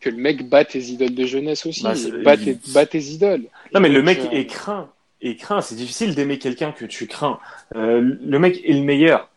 [0.00, 3.00] que le mec bat tes idoles de jeunesse aussi, Bah, bat, il- tes, bat tes
[3.02, 3.46] idoles.
[3.72, 4.90] Non, mais le mec euh, est craint.
[5.36, 5.60] Craint.
[5.60, 7.38] C'est difficile d'aimer quelqu'un que tu crains.
[7.76, 9.28] Euh, le mec est le meilleur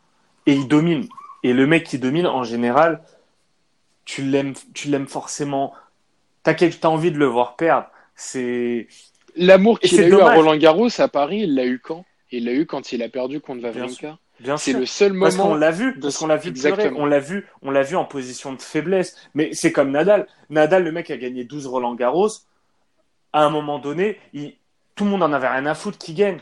[0.45, 1.07] et il domine.
[1.43, 3.01] Et le mec qui domine, en général,
[4.05, 5.73] tu l'aimes, tu l'aimes forcément.
[6.43, 7.87] T'as t'as envie de le voir perdre.
[8.15, 8.87] C'est,
[9.35, 10.27] L'amour Et qu'il a eu dommage.
[10.29, 12.05] à Roland Garros à Paris, il l'a eu quand?
[12.31, 14.17] Il l'a eu quand il a perdu contre Bien Wawrinka.
[14.39, 15.55] bien C'est le seul Parce qu'on moment.
[15.55, 18.53] l'a vu, parce qu'on l'a vu pleurer, on l'a vu, on l'a vu en position
[18.53, 19.15] de faiblesse.
[19.33, 20.27] Mais c'est comme Nadal.
[20.49, 22.29] Nadal, le mec a gagné 12 Roland Garros.
[23.33, 24.55] À un moment donné, il-
[24.95, 26.39] tout le monde en avait rien à foutre qu'il gagne.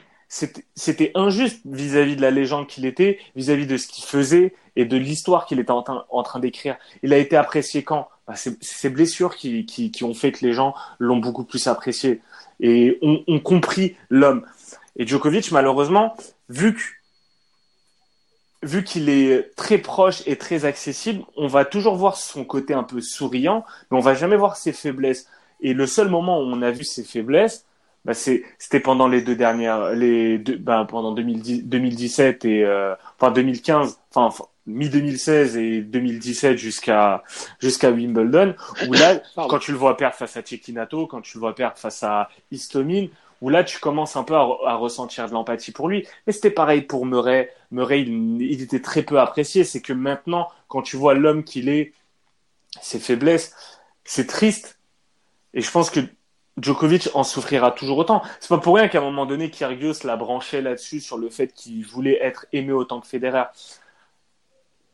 [0.75, 4.97] C'était injuste vis-à-vis de la légende qu'il était, vis-à-vis de ce qu'il faisait et de
[4.97, 6.75] l'histoire qu'il était en, train- d'écrire.
[7.03, 8.07] Il a été apprécié quand?
[8.27, 11.67] Bah, C'est ses blessures qui, qui, qui ont fait que les gens l'ont beaucoup plus
[11.67, 12.21] apprécié
[12.59, 14.45] et ont, compris l'homme.
[14.95, 16.15] Et Djokovic, malheureusement,
[16.49, 16.99] vu
[18.63, 22.83] vu qu'il est très proche et très accessible, on va toujours voir son côté un
[22.83, 25.27] peu souriant, mais on va jamais voir ses faiblesses.
[25.59, 27.65] Et le seul moment où on a vu ses faiblesses,
[28.05, 33.31] bah c'était pendant les deux dernières, les deux, bah pendant 2010, 2017 et euh, enfin
[33.31, 37.23] 2015, enfin, mi 2016 et 2017 jusqu'à
[37.59, 38.55] jusqu'à Wimbledon,
[38.87, 41.77] où là, quand tu le vois perdre face à Cecchinato, quand tu le vois perdre
[41.77, 43.07] face à Istomin,
[43.41, 46.05] où là tu commences un peu à, à ressentir de l'empathie pour lui.
[46.27, 47.51] Mais c'était pareil pour Murray.
[47.71, 49.63] Murray, il, il était très peu apprécié.
[49.63, 51.93] C'est que maintenant, quand tu vois l'homme qu'il est,
[52.81, 53.53] ses faiblesses,
[54.03, 54.77] c'est triste.
[55.53, 55.99] Et je pense que
[56.61, 58.21] Djokovic en souffrira toujours autant.
[58.39, 61.47] C'est pas pour rien qu'à un moment donné, Kyrgios l'a branché là-dessus sur le fait
[61.53, 63.45] qu'il voulait être aimé autant que Federer.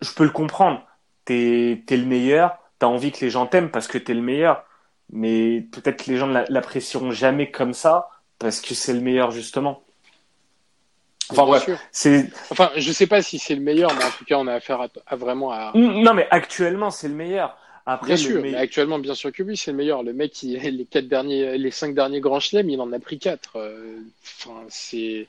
[0.02, 0.82] Je peux le comprendre.
[1.26, 4.63] T'es es le meilleur, t'as envie que les gens t'aiment parce que t'es le meilleur.
[5.12, 9.02] Mais peut-être que les gens ne l'a- l'apprécieront jamais comme ça parce que c'est le
[9.02, 9.84] meilleur justement.
[11.32, 11.43] Enfin
[11.91, 14.54] c'est Enfin, je sais pas si c'est le meilleur, mais en tout cas, on a
[14.54, 15.72] affaire à, à vraiment à.
[15.76, 17.56] non mais actuellement c'est le meilleur.
[17.91, 20.04] Après Bien sûr, mais actuellement, bien sûr que oui, c'est le meilleur.
[20.04, 23.17] Le mec, il, les quatre derniers, les cinq derniers grands chelems, il en a pris
[23.17, 23.54] quatre.
[23.56, 23.97] Euh,
[24.38, 25.28] Enfin, c'est,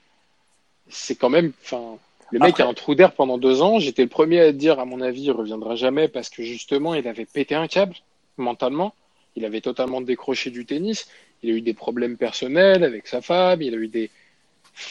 [0.88, 1.96] c'est quand même, enfin,
[2.30, 3.78] le mec Après- a un trou d'air pendant deux ans.
[3.78, 7.08] J'étais le premier à dire, à mon avis, il reviendra jamais parce que justement, il
[7.08, 7.94] avait pété un câble
[8.36, 8.94] mentalement.
[9.36, 11.08] Il avait totalement décroché du tennis.
[11.42, 13.62] Il a eu des problèmes personnels avec sa femme.
[13.62, 14.10] Il a eu des,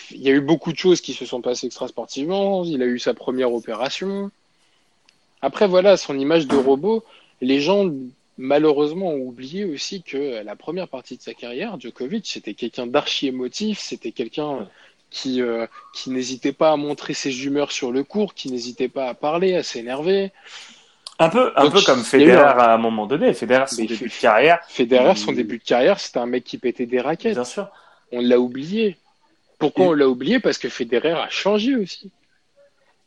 [0.10, 2.64] il y a eu beaucoup de choses qui se sont passées extrasportivement.
[2.64, 4.32] Il a eu sa première opération.
[5.42, 7.04] Après, voilà, son image de robot,
[7.42, 7.90] les gens,
[8.38, 13.28] malheureusement, ont oublié aussi que la première partie de sa carrière, Djokovic, c'était quelqu'un d'archi
[13.28, 14.68] émotif, c'était quelqu'un
[15.10, 19.08] qui, euh, qui n'hésitait pas à montrer ses humeurs sur le court, qui n'hésitait pas
[19.10, 20.32] à parler, à s'énerver.
[21.22, 23.34] un peu un Donc, peu comme Federer un- à un moment donné.
[23.34, 26.58] Federer son Mais début de carrière, Federer, son début de carrière, c'était un mec qui
[26.58, 27.34] pétait des raquettes.
[27.34, 27.68] bien sûr.
[28.14, 28.96] On l'a oublié.
[29.58, 30.40] Pourquoi Et- on l'a oublié?
[30.40, 32.10] Parce que Federer a changé aussi.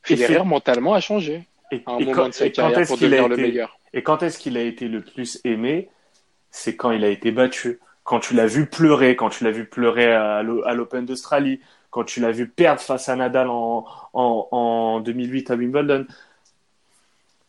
[0.02, 2.98] Federer Fe- mentalement a changé Et, à un et moment quand, de sa carrière pour
[2.98, 3.78] devenir le meilleur.
[3.92, 5.90] Et quand est-ce qu'il a été le plus aimé?
[6.50, 7.80] C'est quand il a été battu.
[8.04, 11.60] Quand tu l'as vu pleurer, quand tu l'as vu pleurer à l'O- à l'Open d'Australie,
[11.90, 16.06] quand tu l'as vu perdre face à Nadal en, en, en 2008 à Wimbledon.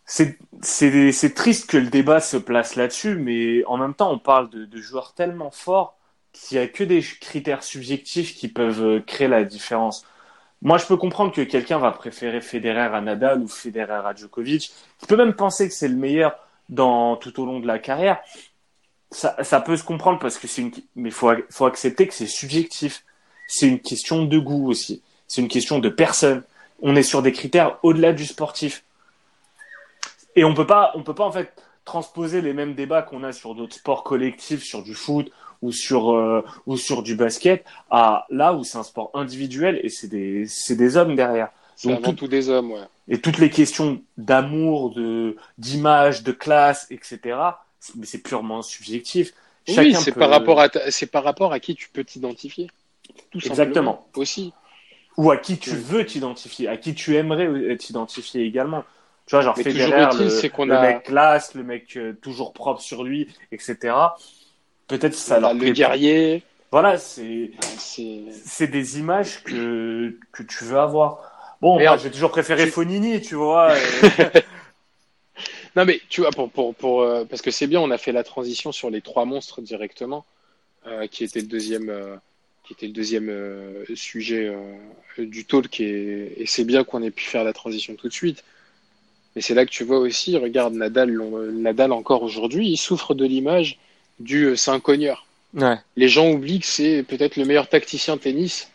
[0.05, 4.65] C'est triste que le débat se place là-dessus, mais en même temps, on parle de,
[4.65, 5.97] de joueurs tellement forts
[6.33, 10.05] qu'il n'y a que des critères subjectifs qui peuvent euh, créer la différence.
[10.63, 14.71] Moi, je peux comprendre que quelqu'un va préférer Federer à Nadal ou Federer à Djokovic.
[15.01, 18.21] Il peut même penser que c'est le meilleur dans tout au long de la carrière.
[19.11, 22.27] Ça, ça peut se comprendre parce que c'est une, mais faut, faut accepter que c'est
[22.27, 23.03] subjectif.
[23.45, 25.01] C'est une question de goût aussi.
[25.27, 26.43] C'est une question de personne.
[26.81, 28.85] On est sur des critères au-delà du sportif.
[30.37, 33.33] Et on peut pas, on peut pas en fait transposer les mêmes débats qu'on a
[33.33, 35.29] sur d'autres sports collectifs, sur du foot
[35.63, 39.89] ou sur euh, ou sur du basket, à là où c'est un sport individuel et
[39.89, 41.49] c'est des c'est des hommes derrière.
[41.83, 42.87] Donc, avant tout- tout des hommes, ouais.
[43.09, 47.19] Et toutes les questions d'amour, de d'image, de classe, etc.
[47.95, 49.33] Mais c'est purement subjectif.
[49.67, 52.67] Oui, c'est peut- par rapport à ta- c'est par rapport à qui tu peux t'identifier.
[53.31, 54.07] tout Exactement.
[54.15, 54.53] aussi.
[55.17, 58.83] Ou à qui tu veux t'identifier, à qui tu aimerais t'identifier également.
[59.27, 63.03] Tu vois, genre Federer, le, le a- mec classe, le mec euh, toujours propre sur
[63.03, 63.93] lui, etc.
[64.99, 71.57] Peut-être ça leur le guerrier, Voilà, c'est c'est des images que que tu veux avoir.
[71.61, 71.99] Bon, moi, Merde.
[72.01, 73.75] j'ai toujours préféré Tu- Fonini, tu vois.
[73.77, 74.43] et-
[75.75, 78.11] Non, mais tu vois, pour, pour, pour, euh, parce que c'est bien, on a fait
[78.11, 80.25] la transition sur les trois monstres directement,
[80.87, 82.15] euh, qui était le deuxième, euh,
[82.65, 87.11] qui était le deuxième euh, sujet euh, du talk, et, et c'est bien qu'on ait
[87.11, 88.43] pu faire la transition tout de suite.
[89.35, 91.11] Mais c'est là que tu vois aussi, regarde Nadal,
[91.53, 93.79] Nadal encore aujourd'hui, il souffre de l'image
[94.19, 95.25] du euh, c'est un cogneur.
[95.53, 95.77] ouais.
[95.95, 98.69] Les gens oublient que c'est peut-être le meilleur tacticien tennis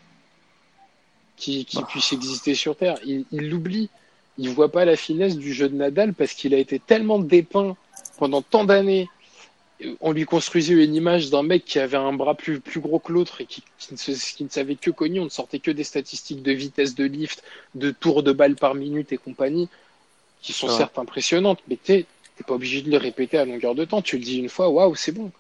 [1.37, 2.99] qui, qui puisse exister sur Terre.
[3.05, 3.91] Ils il l'oublient.
[4.39, 7.77] Ils voient pas la finesse du jeu de Nadal parce qu'il a été tellement dépeint
[8.19, 9.09] pendant tant d'années.
[10.01, 13.13] On lui construisait une image d'un mec qui avait un bras plus, plus gros que
[13.13, 15.21] l'autre et qui, qui, ne se- qui ne savait que cogner.
[15.21, 17.43] On ne sortait que des statistiques de vitesse de lift,
[17.75, 19.69] de tours de balle par minute et compagnie,
[20.43, 22.07] qui sont certes impressionnantes, mais t'es
[22.39, 24.01] t'es pas obligé de le répéter à longueur de temps.
[24.01, 25.33] Tu le dis une fois, waouh, c'est bon.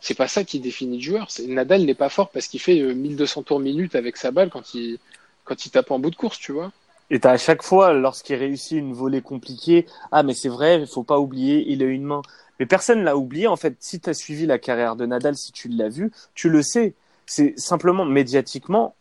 [0.00, 1.28] C'est pas ça qui définit le joueur.
[1.46, 4.74] Nadal n'est pas fort parce qu'il fait euh, 1200 tours minute avec sa balle quand
[4.74, 4.98] il,
[5.44, 6.72] quand il tape en bout de course, tu vois.
[7.10, 10.86] Et t'as à chaque fois, lorsqu'il réussit une volée compliquée, ah mais c'est vrai, il
[10.86, 12.22] faut pas oublier, il a une main.
[12.58, 13.46] Mais personne l'a oublié.
[13.46, 16.62] En fait, si t'as suivi la carrière de Nadal, si tu l'as vu, tu le
[16.62, 16.94] sais.
[17.26, 18.94] C'est simplement médiatiquement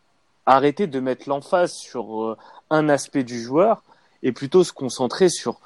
[0.45, 2.37] arrêter de mettre l'emphase sur euh,
[2.69, 3.81] un aspect du joueur
[4.23, 5.59] et plutôt se concentrer sur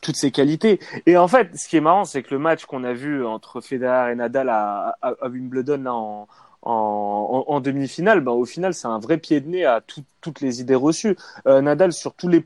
[0.00, 0.80] toutes ses qualités.
[1.06, 3.60] Et en fait, ce qui est marrant, c'est que le match qu'on a vu entre
[3.60, 6.26] Federer et Nadal à, à, à Wimbledon là, en,
[6.62, 10.40] en, en, demi-finale, ben, au final, c'est un vrai pied de nez à tout- toutes
[10.40, 11.16] les idées reçues.
[11.46, 12.44] Euh, Nadal, sur tous les,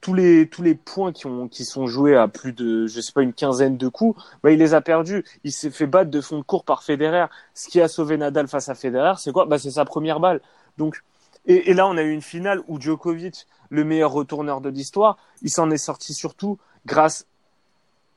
[0.00, 3.12] tous les, tous les points qui, ont, qui sont joués à plus de, je sais
[3.12, 5.24] pas, une quinzaine de coups, ben, il les a perdus.
[5.44, 7.26] Il s'est fait battre de fond de cours par Federer.
[7.54, 9.46] Ce qui a sauvé Nadal face à Federer, c'est quoi?
[9.46, 10.40] Ben, C'est sa première balle.
[10.78, 11.02] Donc,
[11.46, 15.16] et, et là, on a eu une finale où Djokovic, le meilleur retourneur de l'histoire,
[15.42, 17.26] il s'en est sorti surtout grâce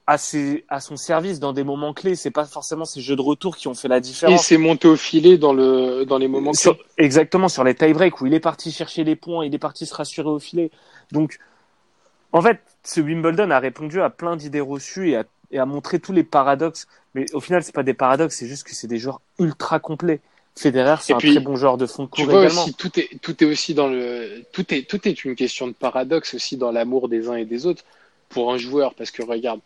[0.07, 2.15] à, ses, à son service dans des moments clés.
[2.15, 4.45] C'est pas forcément ces jeux de retour qui ont fait la Et différence.
[4.45, 6.85] c'est monté au filet dans, le, dans les moments Sur- clés.
[6.97, 9.95] exactement sur les tie-breaks où il est parti chercher les points, il est parti se
[9.95, 10.69] rassurer au filet.
[11.11, 11.39] Donc,
[12.33, 15.99] en fait, ce Wimbledon a répondu à plein d'idées reçues et a, et a montré
[15.99, 16.85] tous les paradoxes.
[17.15, 20.19] Mais au final, c'est pas des paradoxes, c'est juste que c'est des joueurs ultra complets.
[20.57, 22.63] Federer, c'est un puis, très bon joueur de fond de Tu cours vois également.
[22.63, 25.73] aussi, tout est, tout est aussi dans le, tout est, tout est une question de
[25.73, 27.83] paradoxe aussi dans l'amour des uns et des autres
[28.29, 28.93] pour un joueur.
[28.93, 29.59] Parce que regarde,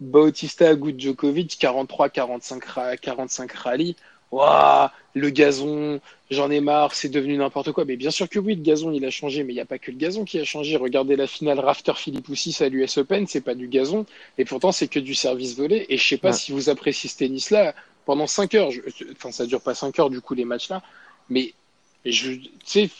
[0.00, 3.96] Bautista Agut Djokovic, 43, 45, ra- 45 rallyes.
[4.32, 6.00] Waouh, le gazon,
[6.30, 7.84] j'en ai marre, c'est devenu n'importe quoi.
[7.84, 9.78] Mais bien sûr que oui, le gazon, il a changé, mais il n'y a pas
[9.78, 10.76] que le gazon qui a changé.
[10.76, 14.06] Regardez la finale Rafter Philippoussis à l'US Open, c'est pas du gazon,
[14.38, 15.84] et pourtant c'est que du service volé.
[15.90, 16.34] Et je sais pas Ouais.
[16.34, 17.74] si vous appréciez ce tennis-là
[18.06, 18.70] pendant 5 heures.
[18.70, 18.80] Je-
[19.12, 20.82] Enfin, ça dure pas 5 heures du coup les matchs-là,
[21.28, 21.54] mais
[22.04, 22.90] je, tu sais,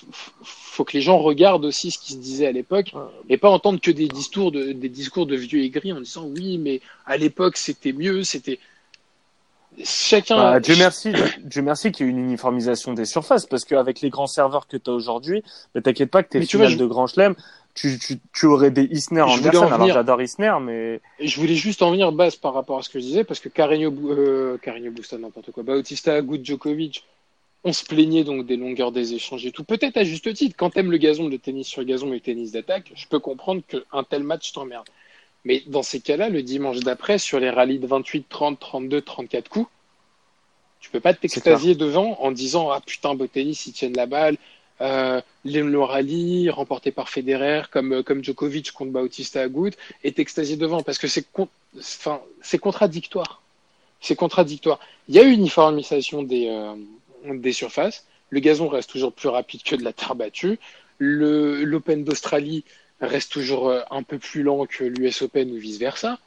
[0.45, 2.93] faut que les gens regardent aussi ce qui se disait à l'époque
[3.29, 6.57] et pas entendre que des discours de, des discours de vieux aigris en disant oui,
[6.59, 8.61] mais à l'époque c'était mieux, c'était
[9.85, 10.37] chacun.
[10.37, 11.13] Bah, Dieu merci,
[11.43, 14.77] Dieu merci qu'il y ait une uniformisation des surfaces, parce qu'avec les grands serveurs que
[14.77, 15.43] tu as aujourd'hui,
[15.75, 17.35] mais t'inquiète pas que tes Mais tu vois, finales je- de Grand Chelem,
[17.75, 19.95] tu, tu, tu aurais des Isner en Alors venir.
[19.95, 23.05] j'adore Isner, mais Je voulais juste en venir base par rapport à ce que je
[23.05, 27.05] disais parce que Carreño, euh, Carreño Busta, n'importe quoi, Bautista Agut Djokovic,
[27.65, 29.65] on se plaignait donc des longueurs des échanges et tout.
[29.65, 30.55] Peut-être à juste titre.
[30.59, 33.63] Quand t'aimes le gazon, le tennis sur gazon et le tennis d'attaque, je peux comprendre
[33.67, 34.89] qu'un tel match t'emmerde.
[35.45, 39.49] Mais dans ces cas-là, le dimanche d'après, sur les rallyes de 28, 30, 32, 34
[39.49, 39.69] coups,
[40.81, 44.37] tu peux pas t'extasier devant en disant ah putain beau tennis ils tiennent la balle
[44.83, 50.57] euh, le rallye remporté par Federer comme euh, comme Djokovic contre Bautista Agut et t'extasier
[50.57, 51.27] devant parce que c'est
[52.59, 53.43] contradictoire.
[54.01, 54.81] C'est contradictoire.
[55.09, 56.75] Il y a une uniformisation des euh,
[57.35, 58.07] des surfaces.
[58.31, 60.59] Le gazon reste toujours plus rapide que de la terre battue.
[60.99, 62.65] l'Open d'Australie
[63.01, 66.19] reste toujours euh, un peu plus lent que l'US Open ou vice versa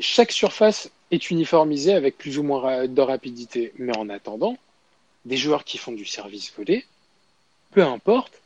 [0.00, 3.72] chaque surface est uniformisée avec plus ou moins de rapidité.
[3.78, 4.56] Mais en attendant,
[5.24, 6.84] des joueurs qui font du service volé,
[7.72, 8.40] peu importe,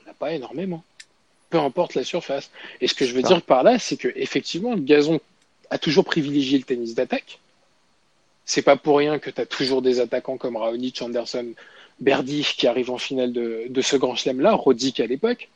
[0.00, 0.84] on n'a pas énormément.
[1.50, 2.50] Peu importe la surface.
[2.80, 5.20] Et ce que je veux dire par là, c'est que effectivement, le gazon
[5.70, 7.38] a toujours privilégié le tennis d'attaque.
[8.44, 11.52] C'est pas pour rien que tu as toujours des attaquants comme Raonic, Anderson,
[12.00, 15.48] Berdych qui arrivent en finale de, de ce grand chelem-là, Roddick à l'époque.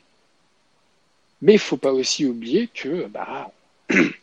[1.41, 3.51] Mais il faut pas aussi oublier que bah,
[3.89, 4.13] tu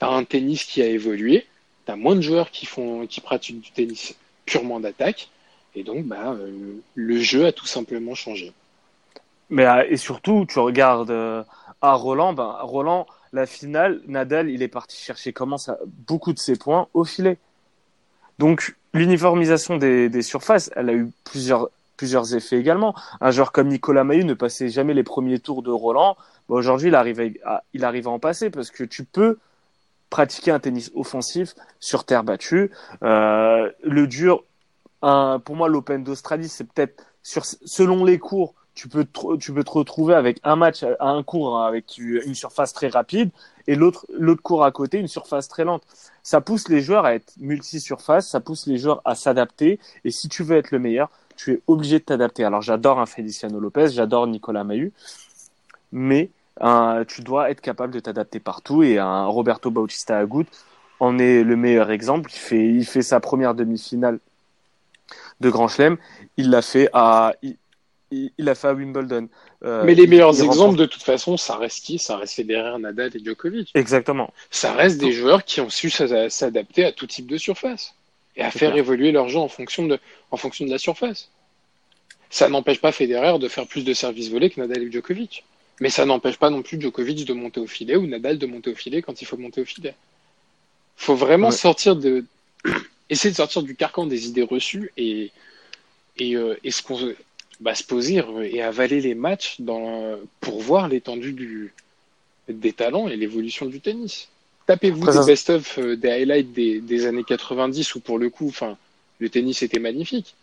[0.00, 1.46] as un tennis qui a évolué,
[1.84, 5.30] tu as moins de joueurs qui, font, qui pratiquent du tennis purement d'attaque,
[5.74, 8.52] et donc bah, euh, le jeu a tout simplement changé.
[9.50, 11.42] Mais euh, et surtout, tu regardes euh,
[11.82, 15.78] à Roland, ben Roland, la finale, Nadal, il est parti chercher comment ça,
[16.08, 17.38] beaucoup de ses points au filet.
[18.38, 22.94] Donc l'uniformisation des, surfaces, elle a eu plusieurs plusieurs effets également.
[23.20, 26.16] Un joueur comme Nicolas Mahut ne passait jamais les premiers tours de Roland.
[26.48, 27.32] Aujourd'hui, il arrive,
[27.72, 29.38] il arrive à en passer parce que tu peux
[30.14, 32.70] pratiquer un tennis offensif sur terre battue.
[33.02, 34.44] Euh, le dur,
[35.00, 39.64] pour moi, l'Open d'Australie, c'est peut-être sur selon les cours, tu peux te, tu peux
[39.64, 43.30] te retrouver avec un match à un cours hein, avec une surface très rapide
[43.66, 45.82] et l'autre l'autre cours à côté une surface très lente.
[46.22, 50.28] Ça pousse les joueurs à être multi-surface, ça pousse les joueurs à s'adapter et si
[50.28, 52.44] tu veux être le meilleur, tu es obligé de t'adapter.
[52.44, 54.92] Alors j'adore un Feliciano Lopez, j'adore Nicolas Mahut,
[55.90, 56.30] mais
[57.08, 60.46] tu dois être capable de t'adapter partout et un Roberto Bautista Agut
[61.00, 62.30] en est le meilleur exemple.
[62.32, 64.18] Il fait, il fait sa première demi-finale
[65.40, 65.96] de Grand Chelem.
[66.36, 67.56] Il l'a fait à, il,
[68.10, 69.28] il l'a fait à Wimbledon.
[69.64, 71.98] Euh, mais les meilleurs exemples, de toute façon, ça reste qui?
[71.98, 73.70] Ça reste Federer, Nadal et Djokovic.
[73.74, 74.32] Exactement.
[74.50, 77.94] Ça reste des joueurs qui ont su s'adapter à tout type de surface
[78.36, 79.98] et à faire évoluer leur jeu en fonction de,
[80.30, 81.30] en fonction de la surface.
[82.30, 85.44] Ça n'empêche pas Federer de faire plus de services volés que Nadal et Djokovic.
[85.80, 88.70] Mais ça n'empêche pas non plus Djokovic de monter au filet ou Nadal de monter
[88.70, 89.94] au filet quand il faut monter au filet.
[90.96, 92.24] Faut vraiment sortir de,
[93.10, 95.32] essayer de sortir du carcan des idées reçues et,
[96.16, 97.14] et, euh, et ce qu'on,
[97.60, 101.72] bah, se poser et avaler les matchs dans, pour voir l'étendue du,
[102.48, 104.28] des talents et l'évolution du tennis.
[104.66, 108.78] Tapez-vous des best-of, euh, des highlights des, des, années 90 où pour le coup, enfin,
[109.18, 110.34] le tennis était magnifique.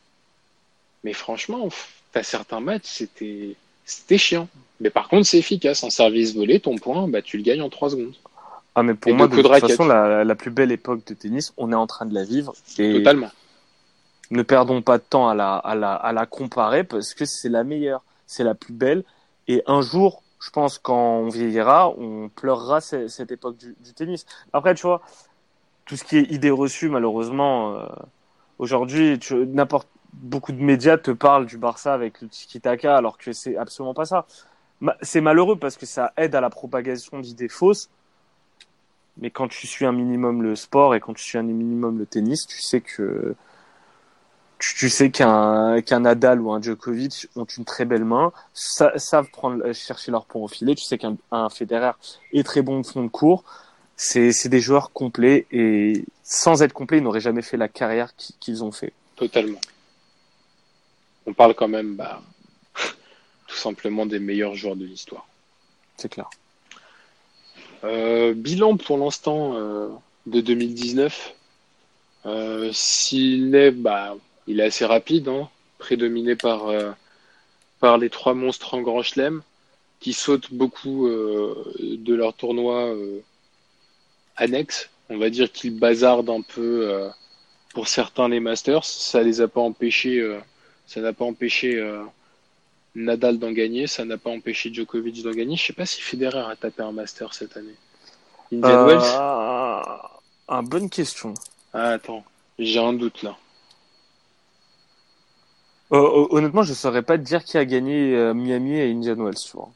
[1.04, 1.70] Mais franchement,
[2.12, 3.56] t'as certains matchs, c'était,
[3.92, 4.48] c'était chiant.
[4.80, 5.84] Mais par contre, c'est efficace.
[5.84, 8.16] En service volé, ton point, bah, tu le gagnes en 3 secondes.
[8.74, 11.72] Ah, mais pour moi, de, toute façon, la, la, plus belle époque de tennis, on
[11.72, 12.54] est en train de la vivre.
[12.78, 13.30] Et Totalement.
[14.32, 17.50] Ne perdons pas de temps à la, à la, à la comparer parce que c'est
[17.50, 19.04] la meilleure, c'est la plus belle.
[19.50, 24.26] Et un jour, je pense quand on vieillira, on pleurera cette, époque du, tennis.
[24.54, 25.02] Après, tu vois,
[25.86, 27.86] tout ce qui est idée reçue, malheureusement, euh,
[28.58, 33.58] aujourd'hui, n'importe beaucoup de médias te parlent du Barça avec le tiki-taka, alors que c'est
[33.58, 34.26] absolument pas ça.
[35.02, 37.90] C'est malheureux parce que ça aide à la propagation d'idées fausses.
[39.18, 42.06] Mais quand tu suis un minimum le sport et quand tu suis un minimum le
[42.06, 43.36] tennis, tu sais que
[44.58, 49.72] tu, sais qu'un qu'un Nadal ou un Djokovic ont une très belle main, savent prendre
[49.74, 50.76] chercher leur point au filet.
[50.76, 51.92] Tu sais qu'un un Federer
[52.32, 53.44] est très bon de fond de cours.
[53.96, 58.16] C'est c'est des joueurs complets et sans être complets, ils n'auraient jamais fait la carrière
[58.16, 58.94] qu'ils ont fait.
[59.16, 59.60] Totalement.
[61.26, 62.22] On parle quand même, bah,
[63.48, 65.28] tout simplement des meilleurs joueurs de l'histoire.
[65.98, 66.30] C'est clair.
[67.84, 69.90] Euh, bilan pour l'instant euh,
[70.28, 71.34] de 2019.
[72.26, 74.16] Euh, S'il est, bah,
[74.48, 76.72] il est assez rapide, hein, prédominé par,
[77.80, 79.42] par les trois monstres en Grand Chelem,
[80.00, 82.96] qui sautent beaucoup de leur tournoi
[84.36, 84.90] annexe.
[85.10, 87.10] On va dire qu'ils bazardent un peu
[87.74, 88.86] pour certains les Masters.
[88.86, 90.40] Ça les a pas empêchés,
[90.92, 91.82] ça n'a pas empêché
[92.96, 95.56] Nadal d'en gagner, ça n'a pas empêché Djokovic d'en gagner.
[95.56, 97.76] Je sais pas si Federer a tapé un Master cette année.
[98.52, 100.12] Indian Wells
[100.54, 101.34] ah, bonne question.
[101.74, 102.26] Ah, attends,
[102.60, 103.38] j'ai un doute là.
[105.94, 109.36] Euh, honnêtement, je saurais pas te dire qui a gagné euh, Miami et Indian Wells.
[109.36, 109.72] Tu vois.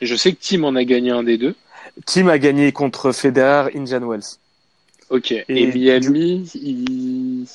[0.00, 1.54] Je sais que Tim en a gagné un des deux.
[2.04, 4.38] Tim a gagné contre Federer, Indian Wells.
[5.10, 5.30] Ok.
[5.30, 7.46] Et, Miami, il...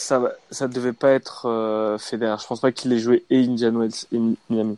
[0.00, 2.36] ça, ça devait pas être euh, Federer.
[2.40, 4.76] Je pense pas qu'il ait joué et Indian Wells et Miami.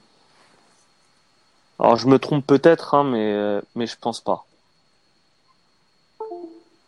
[1.78, 4.44] Alors je me trompe peut-être, hein, mais euh, mais je pense pas.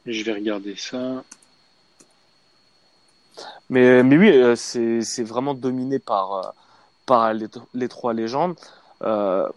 [0.07, 1.25] Je vais regarder ça.
[3.71, 6.43] Mais, mais oui, euh, c'est, c'est vraiment dominé par, euh,
[7.07, 8.55] par les, les trois légendes.
[9.03, 9.49] Euh,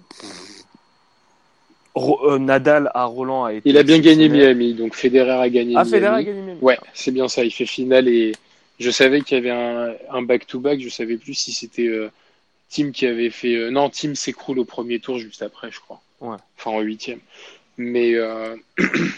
[1.97, 3.69] euh, Nadal à Roland a été.
[3.69, 6.59] Il a bien gagné Miami, donc Federer a gagné ah, Federer a gagné Miami.
[6.61, 7.43] Ouais, c'est bien ça.
[7.43, 8.31] Il fait finale et
[8.79, 10.79] je savais qu'il y avait un, back-to-back.
[10.79, 12.11] Je savais plus si c'était euh,
[12.69, 13.69] Tim qui avait fait.
[13.71, 16.01] non, Tim s'écroule au premier tour juste après, je crois.
[16.21, 16.37] Ouais.
[16.57, 17.19] Enfin, en huitième.
[17.77, 18.15] Mais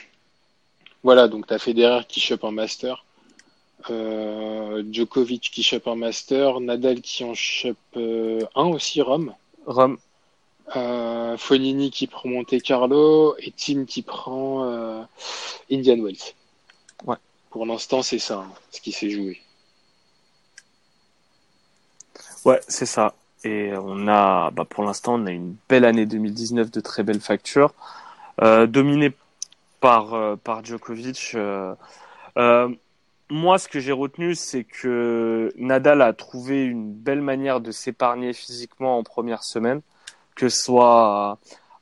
[1.03, 3.03] voilà, donc tu as Federer qui chope un master.
[3.89, 9.33] Euh, Djokovic qui chope un master, Nadal qui en chope euh, un aussi, Rome.
[9.65, 9.97] Rome.
[10.75, 15.01] Euh, Fonini qui prend Monte Carlo et Tim qui prend euh,
[15.71, 16.35] Indian Wells.
[17.05, 17.15] Ouais.
[17.49, 19.41] Pour l'instant, c'est ça, hein, ce qui s'est joué.
[22.45, 23.13] Ouais, c'est ça.
[23.43, 27.21] Et on a, bah pour l'instant, on a une belle année 2019 de très belles
[27.21, 27.73] factures,
[28.41, 29.13] euh, dominée
[29.79, 31.35] par euh, par Djokovic.
[31.35, 31.75] Euh,
[33.29, 38.33] moi, ce que j'ai retenu, c'est que Nadal a trouvé une belle manière de s'épargner
[38.33, 39.81] physiquement en première semaine,
[40.35, 41.37] que ce soit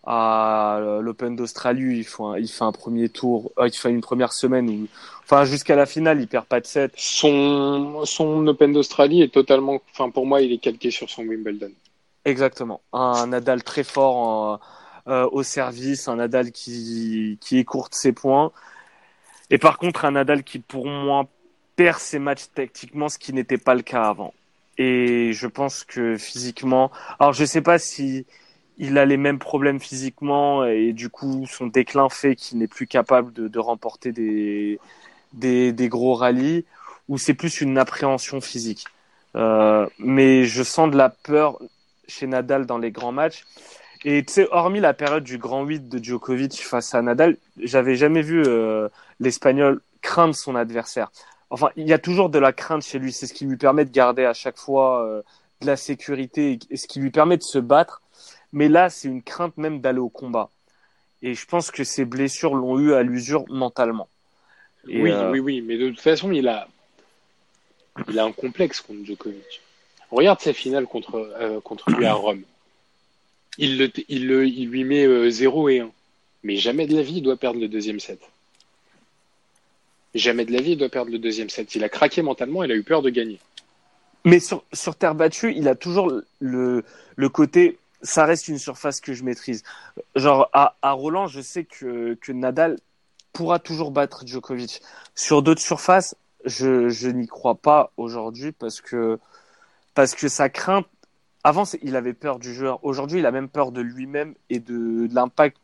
[0.06, 4.88] à l'Open d'Australie, il, il fait un premier tour, il fait une première semaine où,
[5.30, 6.94] enfin, jusqu'à la finale, il perd pas de 7.
[6.96, 11.72] Son, son Open d'Australie est totalement, enfin, pour moi, il est calqué sur son Wimbledon.
[12.24, 12.82] Exactement.
[12.94, 14.60] Un Nadal très fort en,
[15.08, 18.52] euh, au service, un Nadal qui, qui écourte ses points.
[19.50, 21.28] Et par contre, un Nadal qui, pour moi,
[21.76, 24.34] perd ses matchs tactiquement, ce qui n'était pas le cas avant.
[24.78, 28.26] Et je pense que physiquement, alors je sais pas si
[28.78, 32.86] il a les mêmes problèmes physiquement et du coup son déclin fait qu'il n'est plus
[32.86, 34.80] capable de, de remporter des,
[35.38, 36.66] des, des, gros rallyes
[37.08, 38.86] ou c'est plus une appréhension physique.
[39.36, 41.60] Euh, mais je sens de la peur
[42.08, 43.46] chez Nadal dans les grands matchs.
[44.06, 47.96] Et tu sais, hormis la période du grand 8 de Djokovic face à Nadal, j'avais
[47.96, 51.12] jamais vu euh, l'Espagnol craindre son adversaire.
[51.50, 53.12] Enfin, il y a toujours de la crainte chez lui.
[53.12, 55.22] C'est ce qui lui permet de garder à chaque fois euh,
[55.62, 58.02] de la sécurité et ce qui lui permet de se battre
[58.52, 60.50] mais là, c'est une crainte même d'aller au combat.
[61.22, 64.10] Et je pense que ces blessures l'ont eu à l'usure mentalement.
[64.88, 66.68] Oui, euh, oui, oui, mais de toute façon, il a,
[68.08, 69.62] il a un complexe contre Djokovic.
[70.12, 72.44] Regarde sa finale contre, euh, contre lui à Rome.
[73.58, 75.92] Il, le, il, le, il lui met 0 euh, et 1.
[76.44, 78.20] Mais jamais de la vie, il doit perdre le deuxième set.
[80.16, 81.76] Jamais de la vie, il doit perdre le deuxième set.
[81.76, 83.40] Il a craqué mentalement, il a eu peur de gagner.
[84.24, 86.84] Mais sur, sur terre battue, il a toujours le,
[87.16, 89.64] le côté ça reste une surface que je maîtrise.
[90.16, 92.78] Genre, à, à Roland, je sais que, que Nadal
[93.38, 94.82] pourra toujours battre Djokovic.
[95.16, 96.16] Sur d'autres surfaces,
[96.46, 99.20] je, je n'y crois pas aujourd'hui parce que,
[99.94, 100.88] parce que sa crainte,
[101.44, 102.84] avant, il avait peur du joueur.
[102.84, 105.58] Aujourd'hui, il a même peur de lui-même et de, de l'impact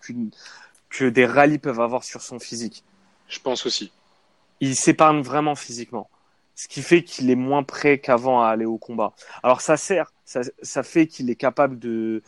[0.90, 2.84] que des rallyes peuvent avoir sur son physique.
[3.28, 3.92] Je pense aussi.
[4.60, 6.10] Il s'épargne vraiment physiquement
[6.56, 9.14] ce qui fait qu'il est moins prêt qu'avant à aller au combat.
[9.42, 12.22] Alors ça sert, ça, ça fait qu'il est capable de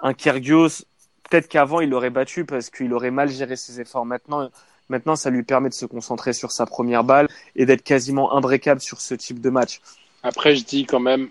[0.00, 0.84] un Kyrgios.
[1.22, 4.04] Peut-être qu'avant il l'aurait battu parce qu'il aurait mal géré ses efforts.
[4.04, 4.50] Maintenant,
[4.90, 8.82] maintenant ça lui permet de se concentrer sur sa première balle et d'être quasiment imbrécable
[8.82, 9.80] sur ce type de match.
[10.22, 11.30] Après, je dis quand même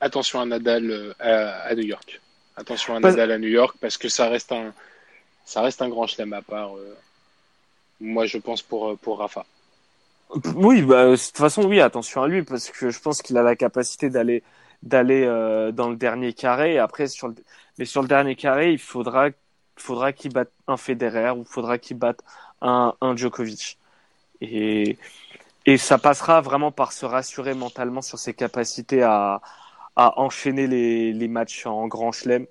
[0.00, 2.20] attention à Nadal euh, à, New York.
[2.56, 4.72] Attention à Nadal à New York parce que ça reste un
[5.44, 6.76] ça reste un grand chelem à part.
[6.76, 6.96] Euh,
[8.00, 9.44] moi, je pense pour pour Rafa.
[10.54, 13.42] Oui, bah, de toute façon, oui, attention à lui, parce que je pense qu'il a
[13.42, 14.42] la capacité d'aller
[14.82, 16.74] d'aller euh, dans le dernier carré.
[16.74, 17.34] Et après, sur le,
[17.78, 19.28] mais sur le dernier carré, il faudra,
[19.76, 22.20] faudra qu'il batte un Federer ou faudra qu'il batte
[22.62, 23.78] un, un Djokovic.
[24.40, 24.98] Et,
[25.66, 29.42] et ça passera vraiment par se rassurer mentalement sur ses capacités à,
[29.96, 32.46] à enchaîner les, les matchs en grand chelem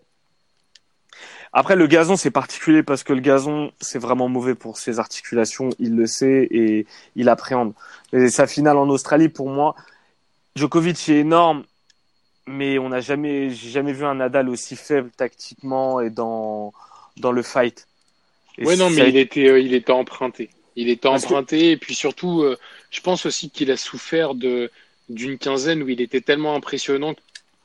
[1.54, 5.70] après, le gazon, c'est particulier parce que le gazon, c'est vraiment mauvais pour ses articulations.
[5.80, 6.86] Il le sait et
[7.16, 7.74] il appréhende.
[8.14, 9.76] Et sa finale en Australie, pour moi,
[10.56, 11.66] Djokovic est énorme,
[12.48, 16.74] mais on n'a jamais, j'ai jamais vu un Nadal aussi faible tactiquement et dans,
[17.18, 17.89] dans le fight.
[18.60, 20.50] Oui, non, mais il était, euh, il était emprunté.
[20.76, 22.58] Il était emprunté et puis surtout, euh,
[22.90, 24.72] je pense aussi qu'il a souffert de
[25.10, 27.16] d'une quinzaine où il était tellement impressionnant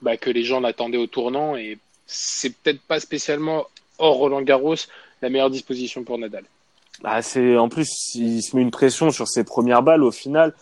[0.01, 3.67] bah, que les gens l'attendaient au tournant et c'est peut-être pas spécialement
[3.99, 4.77] hors Roland Garros
[5.21, 6.45] la meilleure disposition pour Nadal.
[7.03, 10.55] Bah, c'est en plus il se met une pression sur ses premières balles au final.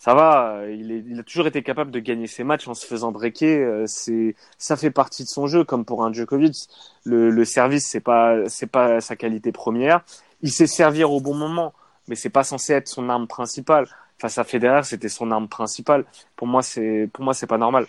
[0.00, 2.86] Ça va, il, est, il a toujours été capable de gagner ses matchs en se
[2.86, 3.58] faisant breaker.
[3.58, 6.68] Euh, c'est, ça fait partie de son jeu, comme pour un Djokovic.
[7.04, 10.00] Le, le service, c'est pas, c'est pas sa qualité première.
[10.40, 11.74] Il sait servir au bon moment,
[12.08, 13.86] mais c'est pas censé être son arme principale.
[14.18, 16.06] Face à Federer, c'était son arme principale.
[16.34, 17.86] Pour moi, c'est, pour moi, c'est pas normal.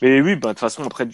[0.00, 1.06] Mais oui, bah, de toute façon, après,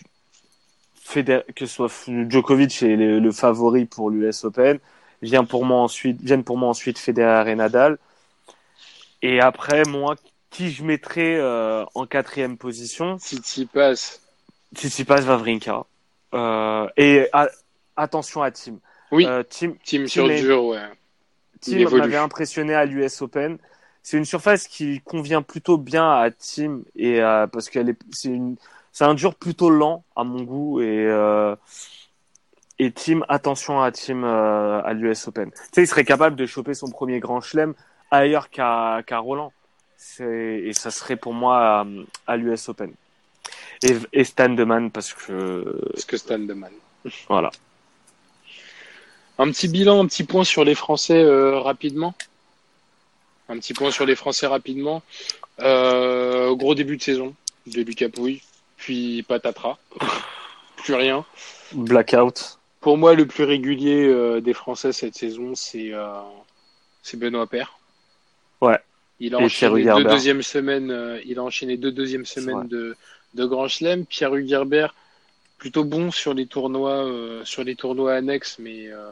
[1.13, 4.79] que ce soit Djokovic est le, favori pour l'US Open,
[5.23, 7.99] vient pour moi ensuite, viennent pour moi ensuite Federer et Nadal.
[9.23, 10.17] Et après, moi,
[10.51, 13.19] qui je mettrais euh, en quatrième position?
[13.19, 14.21] Tsitsipas.
[14.75, 15.85] Tsitsipas, Vavrinka.
[16.35, 17.29] Euh, et
[17.97, 18.79] attention à Tim.
[19.13, 20.83] Oui, euh, Tim, Tim, sur dur, ouais.
[21.61, 23.59] Tim m'avait impressionné à l'US Open.
[24.03, 27.21] C'est une surface qui convient plutôt bien à Tim et
[27.53, 28.57] parce qu'elle est, c'est une,
[28.93, 31.55] c'est un dur plutôt lent à mon goût et euh,
[32.79, 35.51] et Tim attention à Tim euh, à l'US Open.
[35.51, 37.75] Tu sais, il serait capable de choper son premier grand chelem
[38.11, 39.53] ailleurs qu'à Roland.
[40.21, 41.87] Et ça serait pour moi
[42.27, 42.93] à, l'US Open.
[43.83, 46.73] Et, et Stan Deman parce que parce que Stan Deman.
[47.29, 47.51] Voilà.
[49.39, 52.15] Un petit bilan, un petit point sur les Français euh, rapidement.
[53.49, 55.03] Un petit point sur les Français rapidement.
[55.61, 57.35] Euh, gros début de saison
[57.67, 58.43] de Lucas Pouille
[58.81, 59.79] puis patatras.
[60.77, 61.25] plus rien.
[61.73, 62.59] Blackout.
[62.81, 66.23] Pour moi, le plus régulier euh, des Français cette saison, c'est euh,
[67.15, 67.79] Benoît Père.
[68.61, 68.79] Ouais.
[69.21, 70.91] Il a enchaîné deux deuxièmes semaines.
[70.91, 72.97] Euh, il a enchaîné deux deuxièmes semaines de,
[73.35, 74.07] de Grand Chelem.
[74.07, 74.95] Pierre Hugerbert,
[75.59, 79.11] plutôt bon sur les tournois, euh, sur les tournois annexes, mais euh,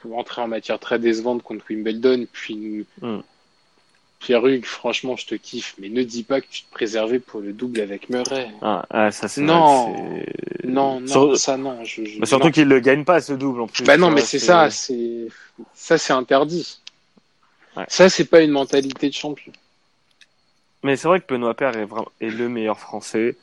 [0.00, 2.26] faut rentrer en matière très décevante contre Wimbledon.
[2.32, 3.20] Puis Mm.
[4.20, 7.52] Pierre-Hugues, franchement, je te kiffe, mais ne dis pas que tu te préservais pour le
[7.52, 8.50] double avec Murray.
[8.62, 9.92] Ah, ah, ça, c'est Non.
[10.62, 11.82] Non, non, Sur- ça non.
[11.84, 13.82] Je, je- Bah, surtout qu'il le gagne pas ce double en plus.
[13.82, 15.26] Bah non, mais c'est ça, c'est
[15.74, 16.78] ça, c'est interdit.
[17.76, 17.84] Ouais.
[17.88, 19.52] Ça, c'est pas une mentalité de champion.
[20.82, 23.36] Mais c'est vrai que Benoît Père est, vraiment, est le meilleur français.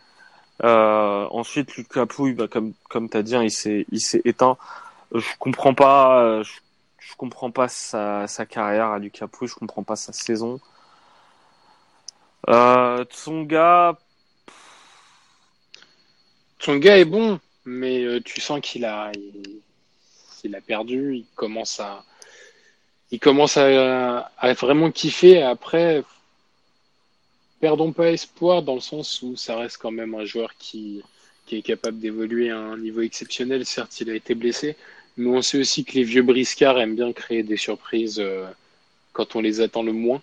[0.63, 4.21] Euh, ensuite, Lucas Pouille, bah, comme, comme tu as dit, hein, il s'est, il s'est
[4.25, 4.57] éteint.
[5.13, 6.51] Je comprends pas, je,
[6.99, 10.59] je comprends pas sa, sa carrière à Lucas Pouille, je comprends pas sa saison.
[12.49, 13.97] Euh, Tsonga,
[16.59, 19.61] Son gars est bon, mais euh, tu sens qu'il a, il,
[20.43, 21.15] il a perdu.
[21.15, 22.03] Il commence à,
[23.11, 25.41] il commence à, à vraiment kiffer.
[25.41, 26.03] Après,
[27.59, 31.01] perdons pas espoir dans le sens où ça reste quand même un joueur qui,
[31.45, 33.65] qui est capable d'évoluer à un niveau exceptionnel.
[33.65, 34.75] Certes, il a été blessé,
[35.17, 38.45] mais on sait aussi que les vieux briscards aiment bien créer des surprises euh,
[39.13, 40.21] quand on les attend le moins.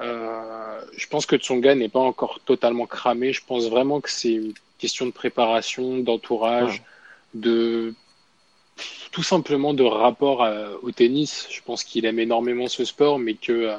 [0.00, 3.32] Euh, je pense que Tsonga n'est pas encore totalement cramé.
[3.32, 6.82] Je pense vraiment que c'est une question de préparation, d'entourage,
[7.34, 7.94] de
[9.12, 11.46] tout simplement de rapport à- au tennis.
[11.50, 13.76] Je pense qu'il aime énormément ce sport, mais que euh,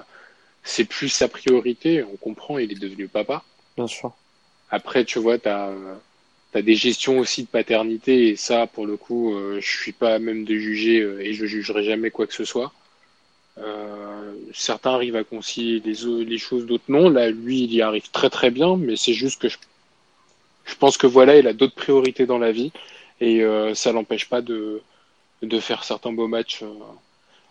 [0.63, 2.03] c'est plus sa priorité.
[2.03, 3.43] On comprend, il est devenu papa.
[3.77, 4.13] bien sûr.
[4.71, 5.73] Après, tu vois, tu as,
[6.53, 10.19] des gestions aussi de paternité, et ça, pour le coup, euh, je suis pas à
[10.19, 12.71] même de juger, euh, et je jugerai jamais quoi que ce soit.
[13.57, 17.09] Euh, certains arrivent à concilier les, choses, d'autres non.
[17.09, 19.57] Là, lui, il y arrive très très bien, mais c'est juste que je,
[20.65, 22.71] je pense que voilà, il a d'autres priorités dans la vie,
[23.21, 24.81] et euh, ça l'empêche pas de,
[25.41, 26.73] de faire certains beaux matchs euh,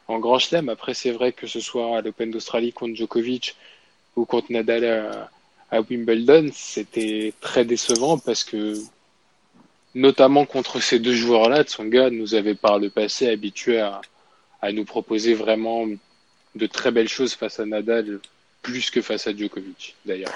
[0.09, 0.69] en Grand Chelem.
[0.69, 3.57] Après, c'est vrai que ce soit à l'Open d'Australie contre Djokovic
[4.17, 5.31] ou contre Nadal à,
[5.71, 8.75] à Wimbledon, c'était très décevant parce que,
[9.95, 14.01] notamment contre ces deux joueurs-là, Tsonga nous avait par le passé habitués à,
[14.63, 15.87] à nous proposer vraiment
[16.55, 18.19] de très belles choses face à Nadal,
[18.63, 20.33] plus que face à Djokovic, d'ailleurs.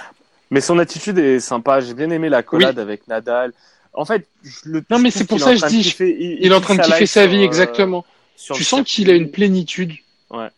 [0.50, 1.80] Mais son attitude est sympa.
[1.80, 3.52] J'ai bien aimé la collade avec Nadal.
[3.94, 6.52] En fait, je le Non, mais c'est pour ça que je dis, kiffer- il, Il
[6.52, 8.04] est en train de kiffer sa vie, euh, exactement.
[8.36, 9.92] sur Tu sens qu'il a une plénitude.
[10.30, 10.48] Ouais.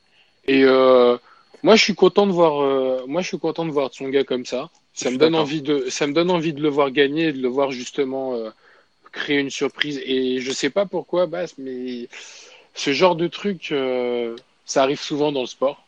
[0.46, 1.16] Et euh,
[1.62, 2.62] moi, je suis content de voir.
[2.62, 4.70] euh, moi, je suis content de voir Tsonga comme ça.
[4.94, 5.86] Je Ça me donne envie de.
[5.90, 8.50] Ça me donne envie de le voir gagner, et de le voir justement euh,
[9.10, 10.00] créer une surprise.
[10.04, 12.08] Et je sais pas pourquoi, Bas, mais
[12.74, 15.84] ce genre de truc, euh, ça arrive souvent dans le sport.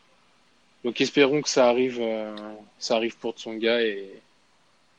[0.83, 1.99] Donc, espérons que ça arrive.
[2.01, 2.35] euh,
[2.79, 4.09] ça arrive pour Tsonga et,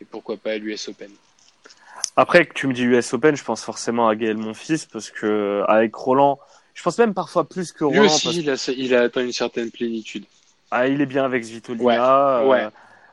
[0.01, 1.11] et pourquoi pas à l'US Open.
[2.21, 5.63] Après que tu me dis US Open, je pense forcément à Gaël Monfils parce que
[5.69, 6.41] avec Roland,
[6.75, 9.03] je pense même parfois plus que Lui Roland aussi, parce que il a, il a
[9.03, 10.25] atteint une certaine plénitude.
[10.73, 12.43] ah, il est bien avec Svitolina.
[12.43, 12.65] Ouais, ouais.
[12.65, 12.71] euh,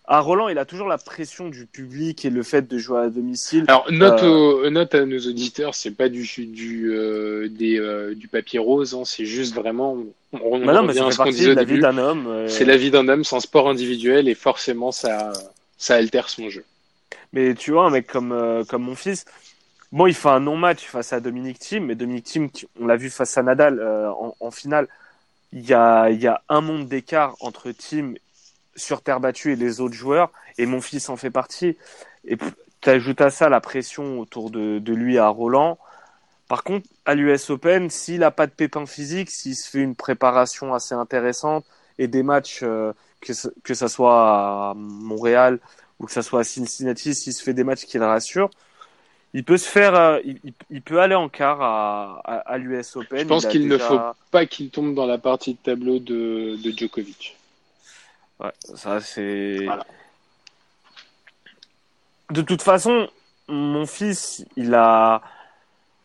[0.07, 3.09] à Roland, il a toujours la pression du public et le fait de jouer à
[3.09, 3.65] domicile.
[3.67, 8.15] Alors note, Euh, au- note à nos auditeurs, c'est pas du du euh, des, euh,
[8.15, 9.97] du papier rose, hein, c'est juste vraiment.
[10.33, 12.45] On, Bah non, mais ça à fait partie de la vie d'un homme.
[12.47, 15.31] C'est la vie d'un homme, un sport individuel et forcément ça
[15.77, 16.63] ça altère son jeu.
[17.33, 19.25] Mais tu vois, un mec comme, euh, comme mon fils,
[19.91, 22.49] bon, il fait un non-match face à Dominique Thiem, mais Dominique Thiem,
[22.79, 24.87] on l'a vu face à Nadal euh, en, finale,
[25.53, 28.15] il y a, y a un monde d'écart entre Thiem
[28.75, 31.77] sur terre battue et les autres joueurs, et mon fils en fait partie.
[32.27, 32.37] Et
[32.81, 35.77] tu ajoutes à ça la pression autour de, de lui à Roland.
[36.47, 39.95] Par contre, à l'US Open, s'il n'a pas de pépin physique, s'il se fait une
[39.95, 41.65] préparation assez intéressante
[41.97, 45.59] et des matchs, euh, que, ce- que ça soit à Montréal
[45.99, 48.49] ou que ça soit à Cincinnati, s'il se fait des matchs qui le rassurent,
[49.33, 50.19] il peut se faire, euh,
[50.69, 53.19] il, peut aller en quart à, à, à l'US Open.
[53.19, 53.99] Je pense qu'il ne faut
[54.31, 57.37] pas qu'il tombe dans la partie de tableau de, de Djokovic.
[58.39, 59.65] Ouais, ça c'est.
[59.65, 59.85] Voilà.
[62.31, 63.09] De toute façon,
[63.49, 65.21] mon fils, il a,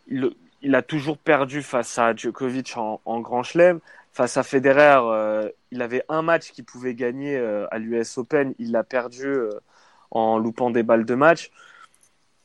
[0.09, 0.31] il,
[0.63, 3.79] il a toujours perdu face à Djokovic en, en Grand Chelem.
[4.13, 8.55] Face à Federer, euh, il avait un match qu'il pouvait gagner euh, à l'US Open.
[8.59, 9.25] Il l'a perdu
[10.11, 11.51] en loupant des balles de match.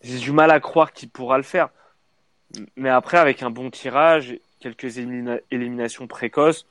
[0.01, 1.70] J'ai du mal à croire qu'il pourra le faire.
[2.76, 6.66] Mais après, avec un bon tirage, quelques élimina- éliminations précoces,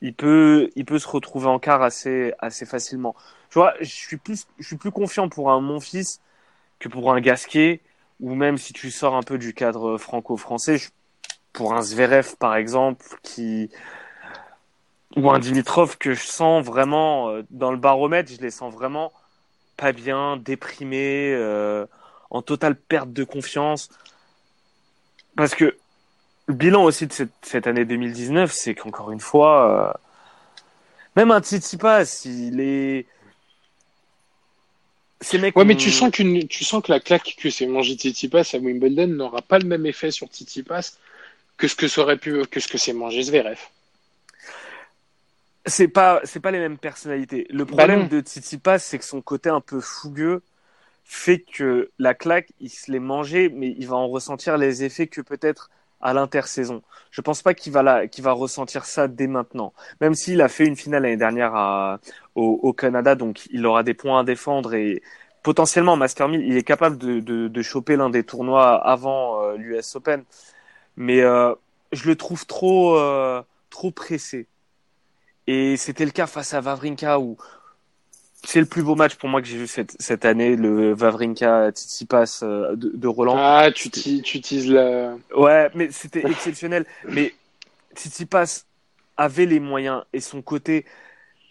[0.00, 3.14] il peut, il peut se retrouver en quart assez, assez facilement.
[3.50, 6.20] Tu vois, je suis plus, je suis plus confiant pour un Monfils
[6.78, 7.80] que pour un Gasquet,
[8.20, 10.90] ou même si tu sors un peu du cadre franco-français, je-
[11.52, 13.70] pour un Zverev par exemple, qui,
[15.16, 19.12] ou un Dimitrov que je sens vraiment euh, dans le baromètre, je les sens vraiment
[19.76, 21.86] pas bien, déprimés, euh,
[22.30, 23.88] en totale perte de confiance.
[25.36, 25.76] Parce que
[26.46, 29.98] le bilan aussi de cette, cette année 2019, c'est qu'encore une fois, euh,
[31.16, 33.06] même un Tsitsipas, il est,
[35.20, 35.56] ces mecs.
[35.56, 38.58] Ouais, mais tu sens qu'une, tu sens que la claque que s'est mangé Tsitsipas à
[38.58, 40.98] Wimbledon n'aura pas le même effet sur Tsitsipas
[41.56, 43.58] que ce que ça aurait pu, que ce que s'est mangé Zverev.
[45.66, 47.46] C'est pas c'est pas les mêmes personnalités.
[47.50, 50.42] Le Bah problème de Tsitsipas, c'est que son côté un peu fougueux
[51.04, 55.06] fait que la claque, il se l'est mangé, mais il va en ressentir les effets
[55.08, 56.82] que peut-être à l'intersaison.
[57.10, 59.72] Je pense pas qu'il va la, qu'il va ressentir ça dès maintenant.
[60.00, 62.00] Même s'il a fait une finale l'année dernière à,
[62.36, 65.02] au, au Canada, donc il aura des points à défendre et
[65.42, 69.42] potentiellement en Master 1000, il est capable de, de, de choper l'un des tournois avant
[69.44, 70.24] euh, l'US Open.
[70.96, 71.54] Mais euh,
[71.92, 74.48] je le trouve trop, euh, trop pressé.
[75.46, 77.36] Et c'était le cas face à Vavrinka où
[78.44, 81.70] c'est le plus beau match pour moi que j'ai vu cette, cette année, le Vavrinka
[81.70, 83.36] Tsitsipas euh, de, de Roland.
[83.36, 86.86] Ah, tu, tu utilises la, Ouais, mais c'était exceptionnel.
[87.08, 87.34] Mais
[87.94, 88.64] Tsitsipas
[89.16, 90.84] avait les moyens et son côté,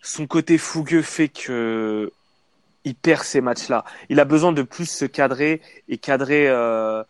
[0.02, 2.12] son côté fougueux fait que
[2.86, 3.84] il perd ces matchs-là.
[4.10, 7.04] Il a besoin de plus se cadrer et cadrer euh,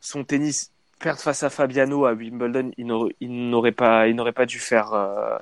[0.00, 0.70] son tennis.
[0.98, 4.58] Perdre face à Fabiano à Wimbledon, il n'aurait il n'aurait pas, il n'aurait pas dû
[4.58, 5.36] faire euh,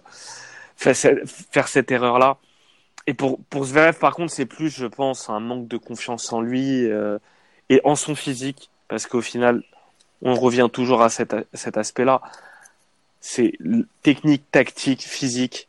[0.76, 2.38] faire, ce- faire cette erreur-là.
[3.06, 6.40] Et pour pour Zverev, par contre, c'est plus, je pense, un manque de confiance en
[6.40, 7.18] lui euh,
[7.68, 9.62] et en son physique, parce qu'au final,
[10.22, 12.22] on revient toujours à cet, cet aspect-là.
[13.20, 13.52] C'est
[14.02, 15.68] technique, tactique, physique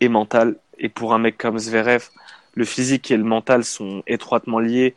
[0.00, 0.56] et mental.
[0.78, 2.08] Et pour un mec comme Zverev,
[2.54, 4.94] le physique et le mental sont étroitement liés.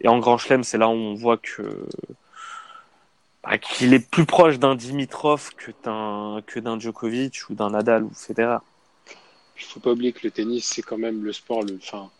[0.00, 1.86] Et en Grand Chelem, c'est là où on voit que
[3.42, 8.04] bah, qu'il est plus proche d'un Dimitrov que d'un que d'un Djokovic ou d'un Nadal
[8.04, 8.58] ou Federer.
[9.58, 12.10] Il faut pas oublier que le tennis, c'est quand même le sport le, enfin,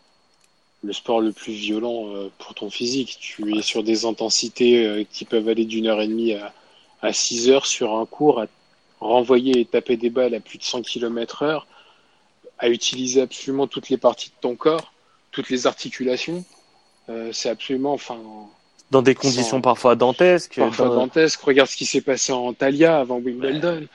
[0.83, 3.17] le sport le plus violent euh, pour ton physique.
[3.19, 6.53] Tu es sur des intensités euh, qui peuvent aller d'une heure et demie à,
[7.01, 8.47] à six heures sur un cours, à
[8.99, 11.67] renvoyer et taper des balles à plus de 100 km heure,
[12.57, 14.93] à utiliser absolument toutes les parties de ton corps,
[15.31, 16.45] toutes les articulations.
[17.09, 18.19] Euh, c'est absolument, enfin,
[18.93, 20.55] Dans des conditions Sans- parfois dantesques.
[20.57, 21.41] parfois dans- dantesque.
[21.41, 23.87] Regarde ce qui s'est passé en Thalia avant Wimbledon.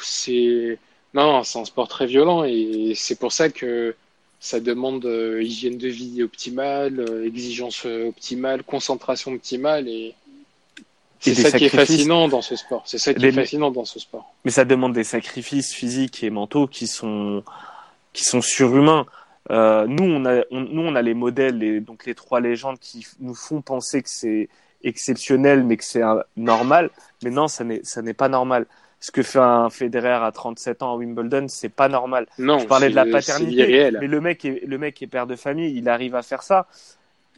[0.00, 0.78] C'est
[1.12, 3.94] non, c'est un sport très violent et c'est pour ça que
[4.38, 10.14] ça demande euh, hygiène de vie optimale, euh, exigence euh, optimale, concentration optimale et
[11.20, 12.82] c'est ça qui est fascinant dans ce sport.
[12.84, 14.32] C'est ça qui Les- est fascinant dans ce sport.
[14.44, 17.42] mais ça demande des sacrifices physiques et mentaux qui sont
[18.12, 19.06] qui sont surhumains.
[19.50, 22.78] Euh, nous, on a, on- nous, on a les modèles, les, donc les trois légendes
[22.78, 24.48] qui nous font penser que c'est
[24.82, 26.02] exceptionnel, mais que c'est
[26.36, 26.90] normal.
[27.22, 28.66] Mais non, ça n'est, ça n'est pas normal.
[29.00, 32.26] Ce que fait un Federer à 37 ans à Wimbledon, c'est pas normal.
[32.38, 35.36] Non, Je parlais de la paternité, mais le mec est, le mec est père de
[35.36, 36.66] famille, il arrive à faire ça.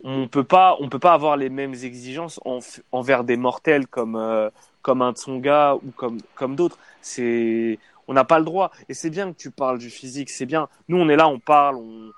[0.05, 2.61] On peut pas, on peut pas avoir les mêmes exigences en-
[2.93, 4.49] envers des mortels comme euh,
[4.83, 6.79] comme un Tsonga ou comme comme d'autres.
[7.03, 7.79] C'est,
[8.09, 8.71] on n'a pas le droit.
[8.89, 10.69] Et c'est bien que tu parles du physique, c'est bien.
[10.89, 12.13] Nous, on est là, on parle, on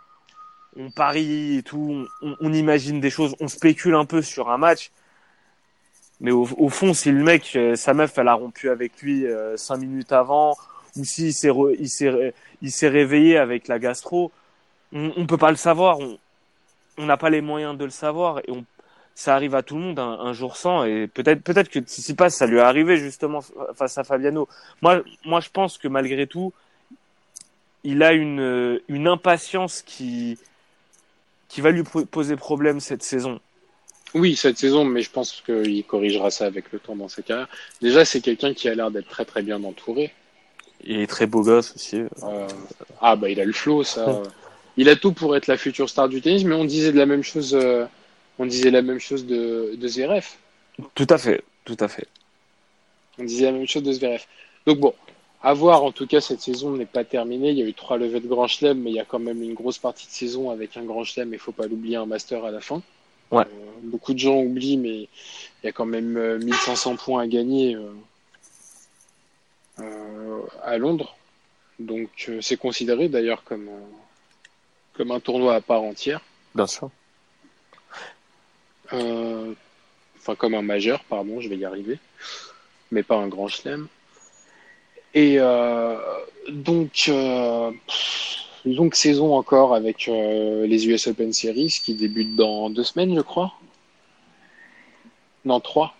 [0.76, 4.56] on parie et tout, on, on imagine des choses, on spécule un peu sur un
[4.56, 4.92] match.
[6.20, 9.56] Mais au, fond, si le mec, euh, sa meuf, elle a rompu avec lui euh,
[9.56, 10.54] cinq minutes avant,
[10.96, 14.30] ou s'il s'est il s'est il s'est réveillé avec la gastro,
[14.92, 15.98] on, on peut pas le savoir.
[15.98, 16.18] On
[17.00, 18.64] on n'a pas les moyens de le savoir et on
[19.14, 22.30] ça arrive à tout le monde un, un jour sans et peut-être peut-être que Tsitsipas
[22.30, 24.48] ça lui est arrivé justement fa- face à Fabiano.
[24.82, 26.52] Moi moi je pense que malgré tout
[27.84, 30.38] il a une euh, une impatience qui
[31.48, 33.40] qui va lui po- poser problème cette saison.
[34.14, 37.48] Oui, cette saison, mais je pense qu'il corrigera ça avec le temps dans sa carrière.
[37.80, 40.12] Déjà, c'est quelqu'un qui a l'air d'être très très bien entouré.
[40.82, 42.02] Il est très beau gosse aussi.
[42.24, 42.48] Euh,
[43.00, 44.20] ah bah il a le flow, ça.
[44.76, 47.06] Il a tout pour être la future star du tennis, mais on disait de la
[47.06, 47.54] même chose.
[47.54, 47.86] euh,
[48.40, 50.26] on disait la même chose de, de Zverev.
[50.94, 52.08] Tout à fait, tout à fait.
[53.18, 54.24] On disait la même chose de Zverev.
[54.66, 54.94] Donc bon,
[55.42, 55.84] à voir.
[55.84, 57.50] En tout cas, cette saison n'est pas terminée.
[57.50, 59.42] Il y a eu trois levées de Grand Chelem, mais il y a quand même
[59.42, 61.32] une grosse partie de saison avec un Grand Chelem.
[61.32, 62.82] Il faut pas l'oublier, un Master à la fin.
[63.30, 63.44] Ouais.
[63.44, 67.26] Euh, beaucoup de gens oublient, mais il y a quand même euh, 1500 points à
[67.26, 67.92] gagner euh,
[69.80, 71.14] euh, à Londres.
[71.78, 73.80] Donc euh, c'est considéré d'ailleurs comme euh,
[74.94, 76.20] comme un tournoi à part entière.
[76.54, 76.90] Bien sûr.
[78.92, 79.52] Euh,
[80.18, 81.98] enfin comme un majeur, pardon, je vais y arriver,
[82.90, 83.88] mais pas un grand chelem.
[85.14, 85.96] Et euh,
[86.48, 87.70] donc, euh,
[88.64, 93.20] longue saison encore avec euh, les US Open Series qui débutent dans deux semaines, je
[93.20, 93.54] crois.
[95.44, 95.94] Non, trois.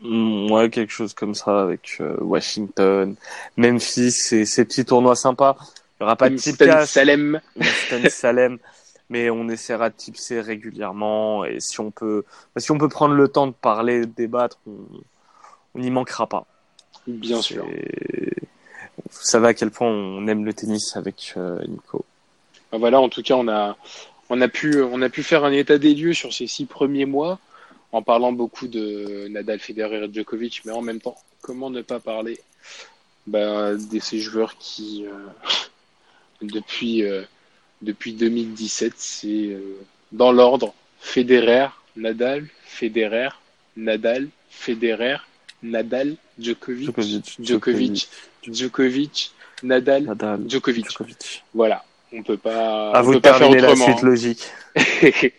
[0.00, 3.14] Mm, Ouais, quelque chose comme ça avec Washington,
[3.56, 5.56] Memphis, et ces petits tournois sympas.
[5.98, 6.36] Il n'y aura pas de
[6.84, 7.40] Salem.
[7.56, 8.58] Winston Salem,
[9.08, 13.14] mais on essaiera de tipser régulièrement et si on peut, bah, si on peut prendre
[13.14, 16.46] le temps de parler, de débattre, on n'y manquera pas.
[17.06, 17.64] Bien sûr.
[17.64, 22.04] Vous savez à quel point on aime le tennis avec euh, Nico.
[22.72, 23.76] Ben voilà, en tout cas, on a,
[24.30, 27.06] on a pu, on a pu faire un état des lieux sur ces six premiers
[27.06, 27.38] mois
[27.92, 32.00] en parlant beaucoup de Nadal, Federer et Djokovic, mais en même temps, comment ne pas
[32.00, 32.40] parler
[33.26, 35.26] bah, de ces joueurs qui, euh,
[36.42, 37.22] depuis, euh,
[37.82, 39.60] depuis 2017, c'est euh,
[40.12, 43.28] dans l'ordre Federer, Nadal, Federer,
[43.76, 45.16] Nadal, Federer,
[45.62, 48.08] Nadal, Djokovic, Djokovic, Djokovic,
[48.42, 50.86] Djokovic, Nadal, Nadal, Djokovic.
[50.90, 51.44] Djokovic.
[51.54, 53.86] Voilà, on peut pas, À on vous de peut pas faire terminer la autrement.
[53.86, 55.32] suite logique.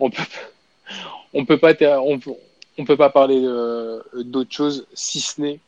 [0.00, 0.22] on peut
[1.32, 2.30] on peut pas ter- on, peut-
[2.78, 5.60] on peut pas parler euh, d'autre chose si ce n'est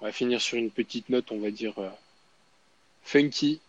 [0.00, 1.88] on va finir sur une petite note on va dire euh,
[3.02, 3.60] funky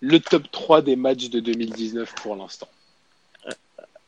[0.00, 2.68] le top 3 des matchs de 2019 pour l'instant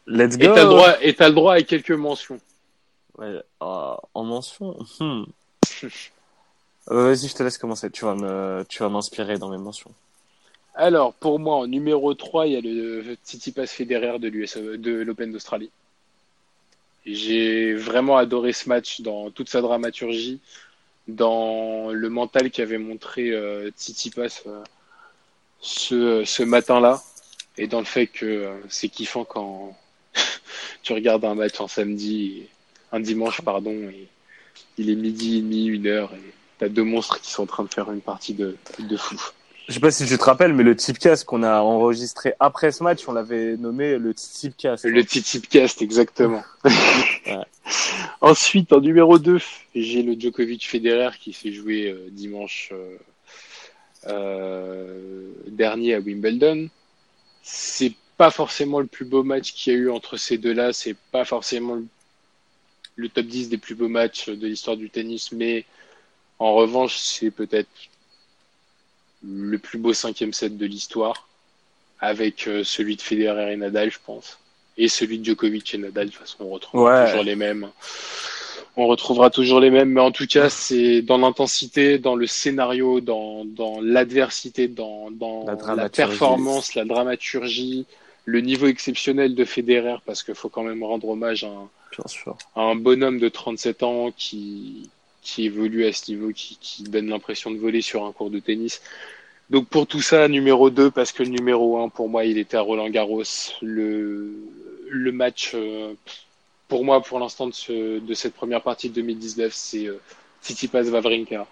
[0.07, 0.55] Let's et go.
[0.55, 2.40] t'as le droit et t'as le droit à quelques mentions
[3.18, 4.76] Ouais, ah, en mention.
[5.01, 5.24] hmm.
[6.90, 7.90] Euh, Vas-y, je te laisse commencer.
[7.93, 9.93] Tu vas me, tu vas m'inspirer dans mes mentions.
[10.74, 14.90] alors pour moi en numéro 3 il y a le Tsitsipas Federer de l'US de
[15.03, 15.70] l'Open d'Australie
[17.07, 20.40] j'ai vraiment adoré ce match dans toute sa dramaturgie
[21.07, 24.62] dans le mental qu'avait montré euh, Tsitsipas euh,
[25.63, 27.03] ce, ce matin-là
[27.57, 29.77] et dans le fait que euh, c'est kiffant quand
[30.83, 32.43] tu regardes un match un samedi,
[32.91, 34.09] un dimanche pardon, et
[34.77, 37.65] il est midi et demi, une heure et t'as deux monstres qui sont en train
[37.65, 39.17] de faire une partie de, de fou.
[39.69, 42.83] Je sais pas si tu te rappelles, mais le tipcast qu'on a enregistré après ce
[42.83, 44.85] match, on l'avait nommé le tipcast.
[44.85, 46.43] Le Tsitsipcast, exactement.
[47.25, 47.37] Ouais.
[48.21, 49.39] Ensuite, en numéro 2,
[49.77, 52.97] j'ai le Djokovic Federer qui s'est joué euh, dimanche euh,
[54.07, 56.69] dernier à Wimbledon.
[57.43, 60.73] C'est pas forcément le plus beau match qu'il y a eu entre ces deux-là.
[60.73, 61.87] C'est pas forcément le,
[62.97, 65.65] le top 10 des plus beaux matchs de l'histoire du tennis, mais
[66.39, 67.69] en revanche, c'est peut-être
[69.25, 71.29] le plus beau cinquième set de l'histoire,
[72.01, 74.39] avec euh, celui de Federer et Nadal, je pense,
[74.77, 76.07] et celui de Djokovic et Nadal.
[76.07, 77.07] De toute façon, on retrouvera Ouais.
[77.09, 77.71] toujours les mêmes.
[78.77, 83.01] On retrouvera toujours les mêmes, mais en tout cas, c'est dans l'intensité, dans le scénario,
[83.01, 85.45] dans, dans l'adversité, dans, dans
[85.77, 87.85] La performance, la dramaturgie,
[88.25, 92.07] le niveau exceptionnel de Federer, parce qu'il faut quand même rendre hommage à un, Bien
[92.07, 92.37] sûr.
[92.57, 94.89] à un bonhomme de 37 ans qui,
[95.20, 98.39] qui évolue à ce niveau, qui, qui donne l'impression de voler sur un cours de
[98.39, 98.81] tennis.
[99.51, 102.57] Donc pour tout ça, numéro 2, parce que le numéro 1, pour moi, il était
[102.57, 103.23] à Roland Garros.
[103.61, 104.33] Le,
[104.89, 105.93] le match, euh,
[106.73, 110.01] pour moi, pour l'instant de, ce, de cette première partie de 2019, c'est euh,
[110.43, 111.47] Tsitsipas Wawrinka.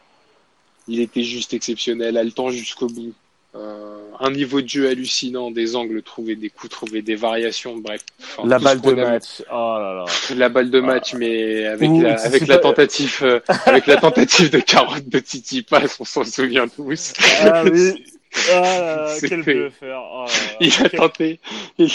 [0.88, 3.12] Il était juste exceptionnel, haletant jusqu'au bout.
[3.54, 8.00] Euh, un niveau de jeu hallucinant, des angles trouvés, des coups trouvés, des variations, bref.
[8.18, 9.42] Enfin, la balle de match.
[9.52, 10.34] Oh là là.
[10.36, 14.48] La balle de match, mais avec Ouh, la, avec la tentative, euh, avec la tentative
[14.48, 17.12] de carotte de Tsitsipas, on s'en souvient tous.
[17.42, 18.06] Ah oui.
[18.52, 20.04] Ah quel bluffeur.
[20.14, 20.24] Oh.
[20.60, 21.40] Il a Quel tenté,
[21.78, 21.90] il-.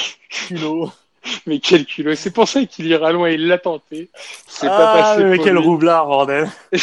[1.45, 2.15] mais quel culot.
[2.15, 4.09] C'est pour ça qu'il ira loin, il l'a tenté.
[4.47, 5.23] C'est ah, pas passé.
[5.23, 5.61] mais quel lui.
[5.63, 6.49] roublard, bordel.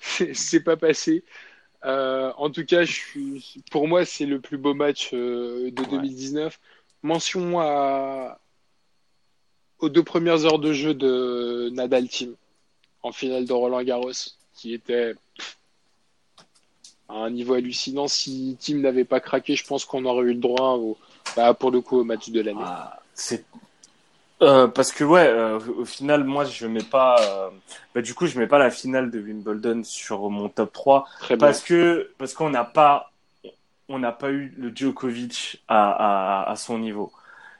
[0.00, 1.24] C'est- c'est pas passé.
[1.84, 5.82] Euh, en tout cas, je suis, pour moi, c'est le plus beau match euh, de
[5.82, 5.88] Ouais.
[5.90, 6.58] 2019.
[7.02, 8.38] Mention à,
[9.78, 12.34] aux deux premières heures de jeu de Nadal Team
[13.02, 14.10] en finale de Roland Garros,
[14.54, 15.58] qui était pff,
[17.08, 18.08] à un niveau hallucinant.
[18.08, 20.96] Si Team n'avait pas craqué, je pense qu'on aurait eu le droit au,
[21.36, 22.58] bah, pour le coup au match de l'année.
[22.64, 23.44] Ah, c'est
[24.42, 27.16] Euh, parce que ouais, euh, au final, moi, je mets pas.
[27.22, 27.50] euh,
[27.94, 31.36] Bah, du coup, je mets pas la finale de Wimbledon sur mon top 3 Très
[31.36, 31.38] bien.
[31.48, 33.12] parce que parce qu'on n'a pas
[33.88, 37.12] on n'a pas eu le Djokovic à, à, à son niveau.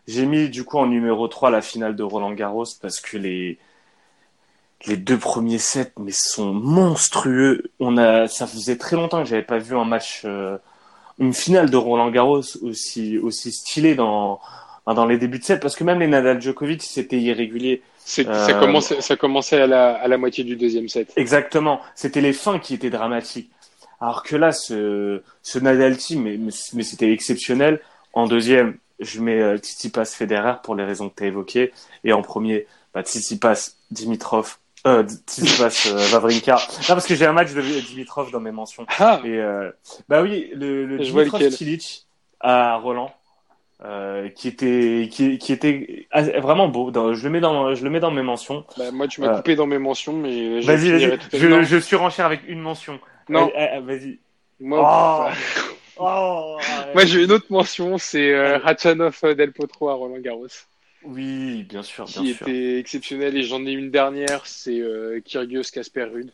[0.09, 3.59] J'ai mis du coup en numéro 3 la finale de Roland Garros parce que les
[4.87, 7.65] les deux premiers sets mais sont monstrueux.
[7.81, 10.25] On a ça faisait très longtemps que j'avais pas vu un match
[11.19, 14.41] une finale de Roland Garros aussi aussi stylée dans
[14.95, 17.83] dans les débuts de set parce que même les Nadal Djokovic c'était irrégulier.
[18.21, 21.13] Euh, Ça, commençait, ça commençait à la, à la moitié du deuxième set.
[21.17, 21.81] Exactement.
[21.97, 23.51] C'était les fins qui étaient dramatiques.
[24.01, 26.39] Alors que là, ce, ce Nadal team, mais,
[26.75, 27.81] mais c'était exceptionnel.
[28.13, 31.73] En deuxième, je mets euh, Tsitsipas Federer pour les raisons que tu as évoquées.
[32.05, 36.55] Et en premier, bah, Tsitsipas Dimitrov, euh, Tsitsipas euh, Wawrinka.
[36.55, 38.87] Non, parce que j'ai un match de Dimitrov dans mes mentions.
[38.99, 39.71] Ah, Et euh,
[40.09, 41.51] bah oui, le, le Dimitrov.
[41.51, 42.07] Cilic
[42.41, 43.13] à Roland,
[43.85, 46.07] euh, qui était qui, qui était
[46.39, 46.91] vraiment beau.
[47.15, 48.65] Je le mets dans je le mets dans mes mentions.
[48.79, 51.19] bah, moi, tu m'as Euh, coupé dans mes mentions, mais Vas-y, vas-y.
[51.33, 52.99] Je, je surenchère avec une mention.
[53.29, 54.19] Non, Allez, allez, vas-y.
[54.61, 55.33] moi, Oh.
[55.99, 56.59] Oh,
[56.93, 60.47] moi j'ai une autre mention, c'est euh, Ratchanov Del Potro à Roland Garros,
[61.03, 62.47] Oui, bien sûr, bien qui sûr.
[62.47, 63.35] était exceptionnel.
[63.35, 66.31] Et j'en ai une dernière, c'est euh, Kyrgios Casper Ruud.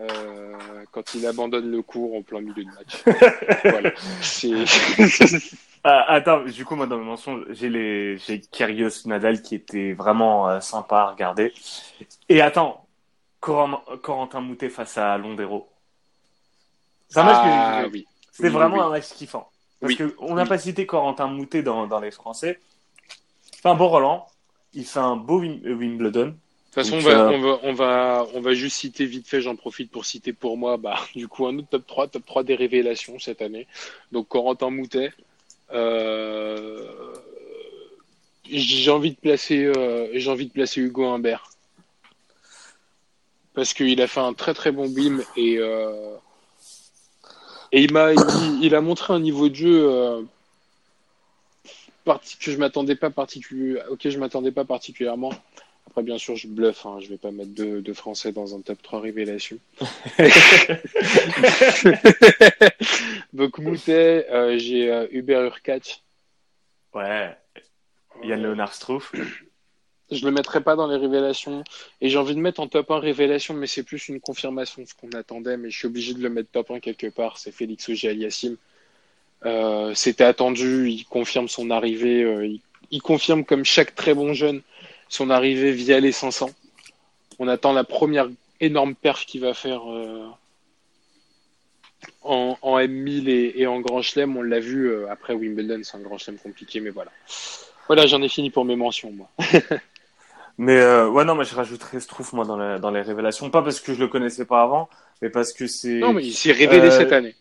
[0.00, 0.56] euh,
[0.90, 3.04] quand il abandonne le cours en plein milieu de match.
[3.64, 3.92] voilà.
[4.20, 4.64] C'est-
[5.88, 9.92] Ah, attends, du coup, moi, dans mes mentions, j'ai les, j'ai Kyrgios Nadal qui était
[9.92, 11.52] vraiment euh, sympa à regarder.
[12.28, 12.84] Et attends,
[13.40, 15.68] Coram- Corentin Moutet face à Londero.
[17.08, 18.06] C'est un match que j'ai Ah oui.
[18.32, 18.82] C'était Oui, vraiment oui.
[18.82, 19.48] un match kiffant.
[19.80, 19.96] Parce Oui.
[19.96, 22.58] que on n'a pas cité Corentin Moutet dans, dans les Français.
[23.52, 24.26] Il fait un beau Roland.
[24.74, 26.26] Il fait un beau euh, Wimbledon.
[26.26, 26.32] De
[26.82, 29.28] toute façon, on Donc, va, euh, on, va, on, va, on va juste citer vite
[29.28, 32.26] fait, j'en profite pour citer pour moi, bah, du coup, un autre top 3, top
[32.26, 33.68] 3 des révélations cette année.
[34.10, 35.12] Donc, Corentin Moutet.
[35.72, 36.86] Euh,
[38.48, 41.50] j'ai envie de placer, euh, j'ai envie de placer Hugo Humbert.
[43.54, 46.14] Parce qu'il a fait un très très bon bim et, euh,
[47.72, 48.12] et il m'a,
[48.62, 50.26] il, a montré un niveau de jeu
[52.38, 53.10] que je m'attendais pas
[54.10, 55.32] je m'attendais pas particulièrement.
[55.86, 58.60] Après, bien sûr, je bluffe, hein, je vais pas mettre deux, deux Français dans un
[58.60, 59.58] top 3 révélation.
[63.32, 66.02] Donc, Moutet, euh, j'ai euh, Hubert Urkach.
[66.94, 67.36] Ouais.
[68.24, 69.12] Yann Leonard Struff.
[70.10, 71.64] Je le mettrai pas dans les révélations.
[72.00, 74.86] Et j'ai envie de mettre en top 1 révélation, mais c'est plus une confirmation de
[74.88, 75.56] ce qu'on attendait.
[75.56, 77.38] Mais je suis obligé de le mettre top 1 quelque part.
[77.38, 78.56] C'est Félix Auger-Aliassime.
[79.44, 80.88] Euh, C'était attendu.
[80.90, 82.22] Il confirme son arrivée.
[82.22, 82.60] euh, il,
[82.92, 84.62] il confirme, comme chaque très bon jeune,
[85.08, 86.50] son arrivée via les 500.
[87.38, 88.28] On attend la première
[88.60, 90.26] énorme perf qu'il va faire euh,
[92.22, 94.36] en, en M1000 et, et en Grand Chelem.
[94.36, 97.10] On l'a vu euh, après Wimbledon, c'est un Grand Chelem compliqué, mais voilà.
[97.86, 99.28] Voilà, j'en ai fini pour mes mentions, moi.
[100.58, 103.50] Mais euh, ouais, non, mais je rajouterais Struff, moi, dans, la- dans les révélations.
[103.50, 104.88] Pas parce que je le connaissais pas avant,
[105.20, 105.98] mais parce que c'est.
[105.98, 107.34] Non, mais il s'est révélé cette année.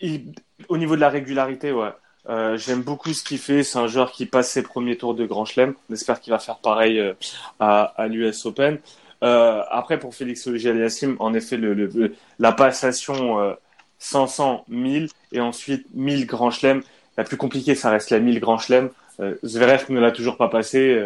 [0.00, 0.32] Il-
[0.70, 1.90] Au niveau de la régularité, ouais.
[2.28, 3.62] Euh, J'aime beaucoup ce qu'il fait.
[3.64, 5.74] C'est un joueur qui passe ses premiers tours de Grand Chelem.
[5.90, 7.14] On espère qu'il va faire pareil euh,
[7.60, 8.78] à, à l'US Open.
[9.24, 13.54] Euh, après, pour Félix Auger-Aliassime, en effet, le, le- le- la passation euh,
[13.98, 16.82] 500, 1000 et ensuite 1000 Grand Chelem.
[17.16, 18.90] La plus compliquée, ça reste la 1000 Grand Chelem.
[19.44, 20.98] Zverev ne l'a toujours pas passé,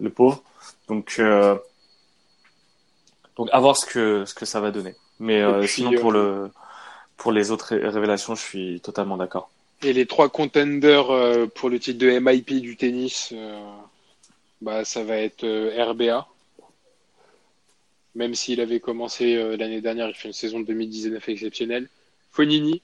[0.00, 0.42] le pauvre.
[0.88, 1.18] Donc,
[3.36, 4.94] donc à voir ce que ce que ça va donner.
[5.18, 6.50] Mais puis, sinon, pour le
[7.16, 9.50] pour les autres ré- révélations, je suis totalement d'accord.
[9.84, 13.60] Et les trois contenders euh, pour le titre de MIP du tennis, euh,
[14.60, 16.28] bah, ça va être euh, RBA.
[18.14, 21.88] Même s'il avait commencé l'année dernière, il fait une saison de 2019 exceptionnelle.
[22.30, 22.82] Fonini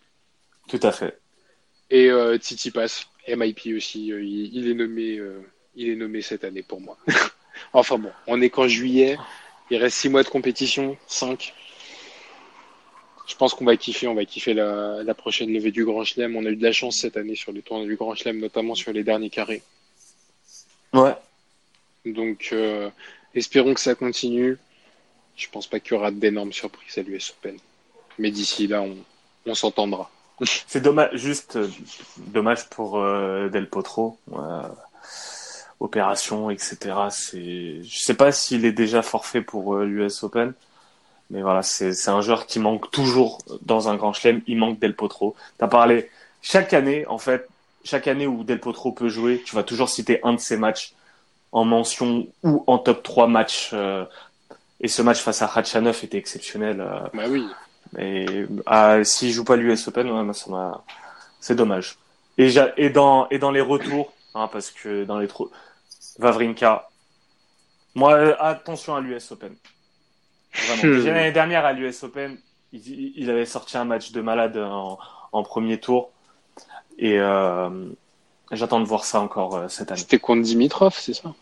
[0.69, 1.19] Tout à fait.
[1.91, 4.07] et euh, Tsitsipas, MIP aussi.
[4.07, 5.21] il, il est nommé,
[5.77, 6.97] il est nommé cette année pour moi.
[7.75, 9.19] enfin bon, on est qu'en juillet.
[9.71, 11.53] Il reste six mois de compétition, cinq.
[13.29, 16.35] Je pense qu'on va kiffer, on va kiffer la, la prochaine levée du Grand Chelem.
[16.35, 18.75] On a eu de la chance cette année sur les tournois du Grand Chelem, notamment
[18.75, 19.63] sur les derniers carrés.
[20.95, 21.15] Ouais.
[22.07, 22.89] Donc, euh,
[23.35, 24.57] espérons que ça continue.
[25.37, 27.59] Je pense pas qu'il y aura d'énormes surprises à l'US Open.
[28.19, 28.97] Mais d'ici là, on,
[29.47, 30.11] on s'entendra.
[30.67, 31.69] C'est dommage, juste euh,
[32.17, 34.19] dommage pour euh, Del Potro.
[34.33, 34.63] euh,
[35.81, 36.77] opération, etc.
[37.11, 40.53] C'est, je sais pas s'il est déjà forfait pour euh, l'US Open,
[41.31, 44.41] mais voilà, c'est un joueur qui manque toujours dans un grand chelem.
[44.47, 45.37] Il manque Del Potro.
[45.59, 46.11] T'as parlé
[46.41, 47.49] chaque année, en fait,
[47.85, 50.95] chaque année où Del Potro peut jouer, tu vas toujours citer un de ses matchs
[51.53, 53.71] en mention ou en top 3 matchs.
[53.73, 54.05] euh,
[54.81, 56.81] et ce match face à Khachanov était exceptionnel.
[56.81, 57.47] euh, Bah oui.
[57.99, 60.33] et ah, s'il joue pas l'US Open, ouais,
[61.41, 61.99] c'est dommage.
[62.37, 65.51] Et, dans et dans les retours, hein, parce que dans les trop,
[66.19, 66.89] Vavrinka,
[67.95, 69.55] moi euh, attention à l'US Open.
[70.67, 71.05] Vraiment.
[71.05, 72.39] L'année dernière à l'US Open,
[72.73, 74.99] il, il avait sorti un match de malade en,
[75.33, 76.11] en premier tour,
[76.99, 77.89] et euh,
[78.53, 80.01] j'attends de voir ça encore euh, cette année.
[80.01, 81.35] C'était contre Dimitrov, c'est ça?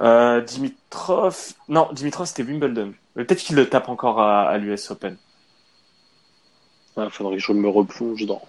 [0.00, 2.94] Euh, Dimitrov, non, Dimitrov c'était Wimbledon.
[3.16, 5.16] Mais Peut-être qu'il le tape encore à, à l'US Open.
[6.96, 8.42] Il faudrait que je me replonge dans,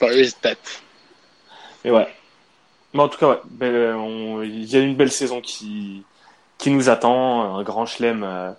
[0.00, 0.54] dans les stats.
[1.84, 2.06] Et ouais.
[2.92, 6.02] Mais en tout cas, ouais, ben, on- il y a une belle saison qui,
[6.58, 7.56] qui nous attend.
[7.56, 8.52] Un grand chelem euh,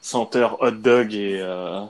[0.00, 1.40] senteur hot dog et.
[1.40, 1.82] Euh,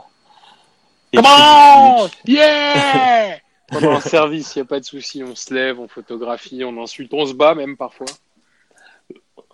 [1.12, 3.38] et Comment Yeah
[3.68, 5.22] Pendant un service, il n'y a pas de souci.
[5.24, 8.06] On se lève, on photographie, on insulte, on se bat même parfois.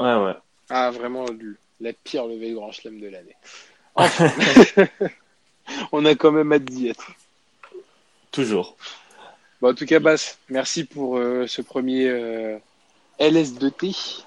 [0.01, 0.34] Ouais, ouais.
[0.68, 1.26] Ah, vraiment,
[1.80, 3.36] la pire levée de Grand Chelem de l'année.
[3.94, 4.30] Enfin,
[5.92, 7.12] on a quand même hâte d'y être.
[8.30, 8.76] Toujours.
[9.61, 12.59] Bon, en tout cas, Bass, merci pour euh, ce premier euh,
[13.18, 14.24] LS2T,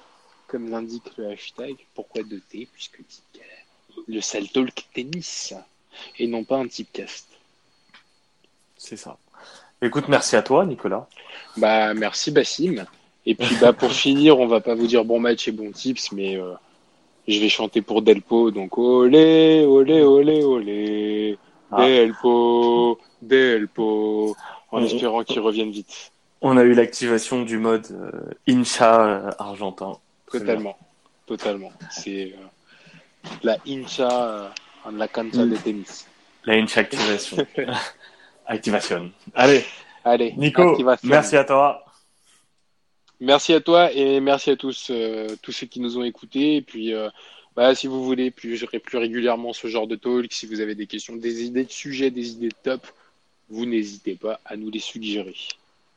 [0.54, 1.76] comme l'indique le hashtag.
[1.96, 5.56] Pourquoi 2T Puisque dit, euh, le sale talk tennis,
[6.20, 7.28] et non pas un typecast.
[8.78, 9.18] C'est ça.
[9.82, 11.08] Écoute, merci à toi, Nicolas.
[11.58, 12.86] Bah, merci Bassim.
[13.26, 16.12] Et puis, bah, pour finir, on va pas vous dire bon match et bon tips,
[16.12, 16.54] mais euh,
[17.28, 18.52] je vais chanter pour Delpo.
[18.52, 21.38] Donc, olé, olé, olé, olé.
[21.72, 21.84] Ah.
[21.88, 24.36] Delpo, Delpo.
[24.72, 26.12] En On- espérant qu'il revienne vite.
[26.42, 28.12] On a eu l'activation du mode euh,
[28.48, 29.98] Incha euh, argentin.
[30.40, 30.78] Totalement.
[31.26, 31.72] Totalement.
[31.92, 34.50] C'est euh, la hincha euh,
[34.86, 35.50] en la cancha Mm.
[35.52, 36.08] de tennis.
[36.46, 37.38] La Incha activation.
[38.46, 39.12] activation.
[39.34, 39.64] Allez,
[40.04, 41.08] Allez, Nico, activation.
[41.08, 41.86] merci à toi.
[43.22, 46.58] Merci à toi et merci à tous, euh, tous ceux qui nous ont écoutés.
[46.58, 47.10] Et puis, euh,
[47.56, 50.88] bah, si vous voulez plus, plus régulièrement ce genre de talk, si vous avez des
[50.88, 52.86] questions, des idées de sujets, des idées de top,
[53.50, 55.36] vous n'hésitez pas à nous les suggérer.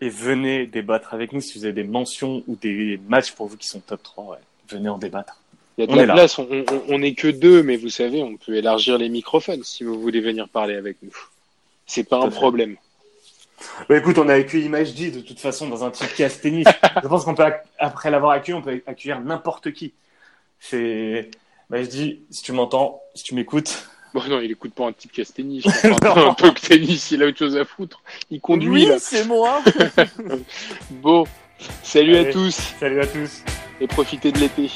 [0.00, 3.56] Et venez débattre avec nous si vous avez des mentions ou des matchs pour vous
[3.56, 4.24] qui sont top 3.
[4.24, 4.38] Ouais.
[4.68, 5.40] Venez en débattre.
[5.78, 7.90] Il y a de On la place, on, on, on est que deux, mais vous
[7.90, 11.14] savez, on peut élargir les microphones si vous voulez venir parler avec nous.
[11.86, 12.36] C'est pas un fait.
[12.36, 12.76] problème.
[13.88, 16.66] Bah écoute, on a accueilli Majdi de toute façon dans un podcast tennis.
[17.02, 17.44] Je pense qu'on peut,
[17.78, 19.94] après l'avoir accueilli, on peut accueillir n'importe qui.
[20.60, 21.30] C'est
[21.70, 23.88] Majdi, si tu m'entends, si tu m'écoutes.
[24.16, 25.66] Bon, non, il écoute pas un petit casse tennis.
[25.84, 28.00] un peu que tennis, il a autre chose à foutre.
[28.30, 28.96] Il conduit, là.
[28.98, 29.62] c'est moi.
[30.90, 31.26] Bon,
[31.82, 32.30] salut Allez.
[32.30, 33.42] à tous Salut à tous.
[33.78, 34.70] et profitez de l'été.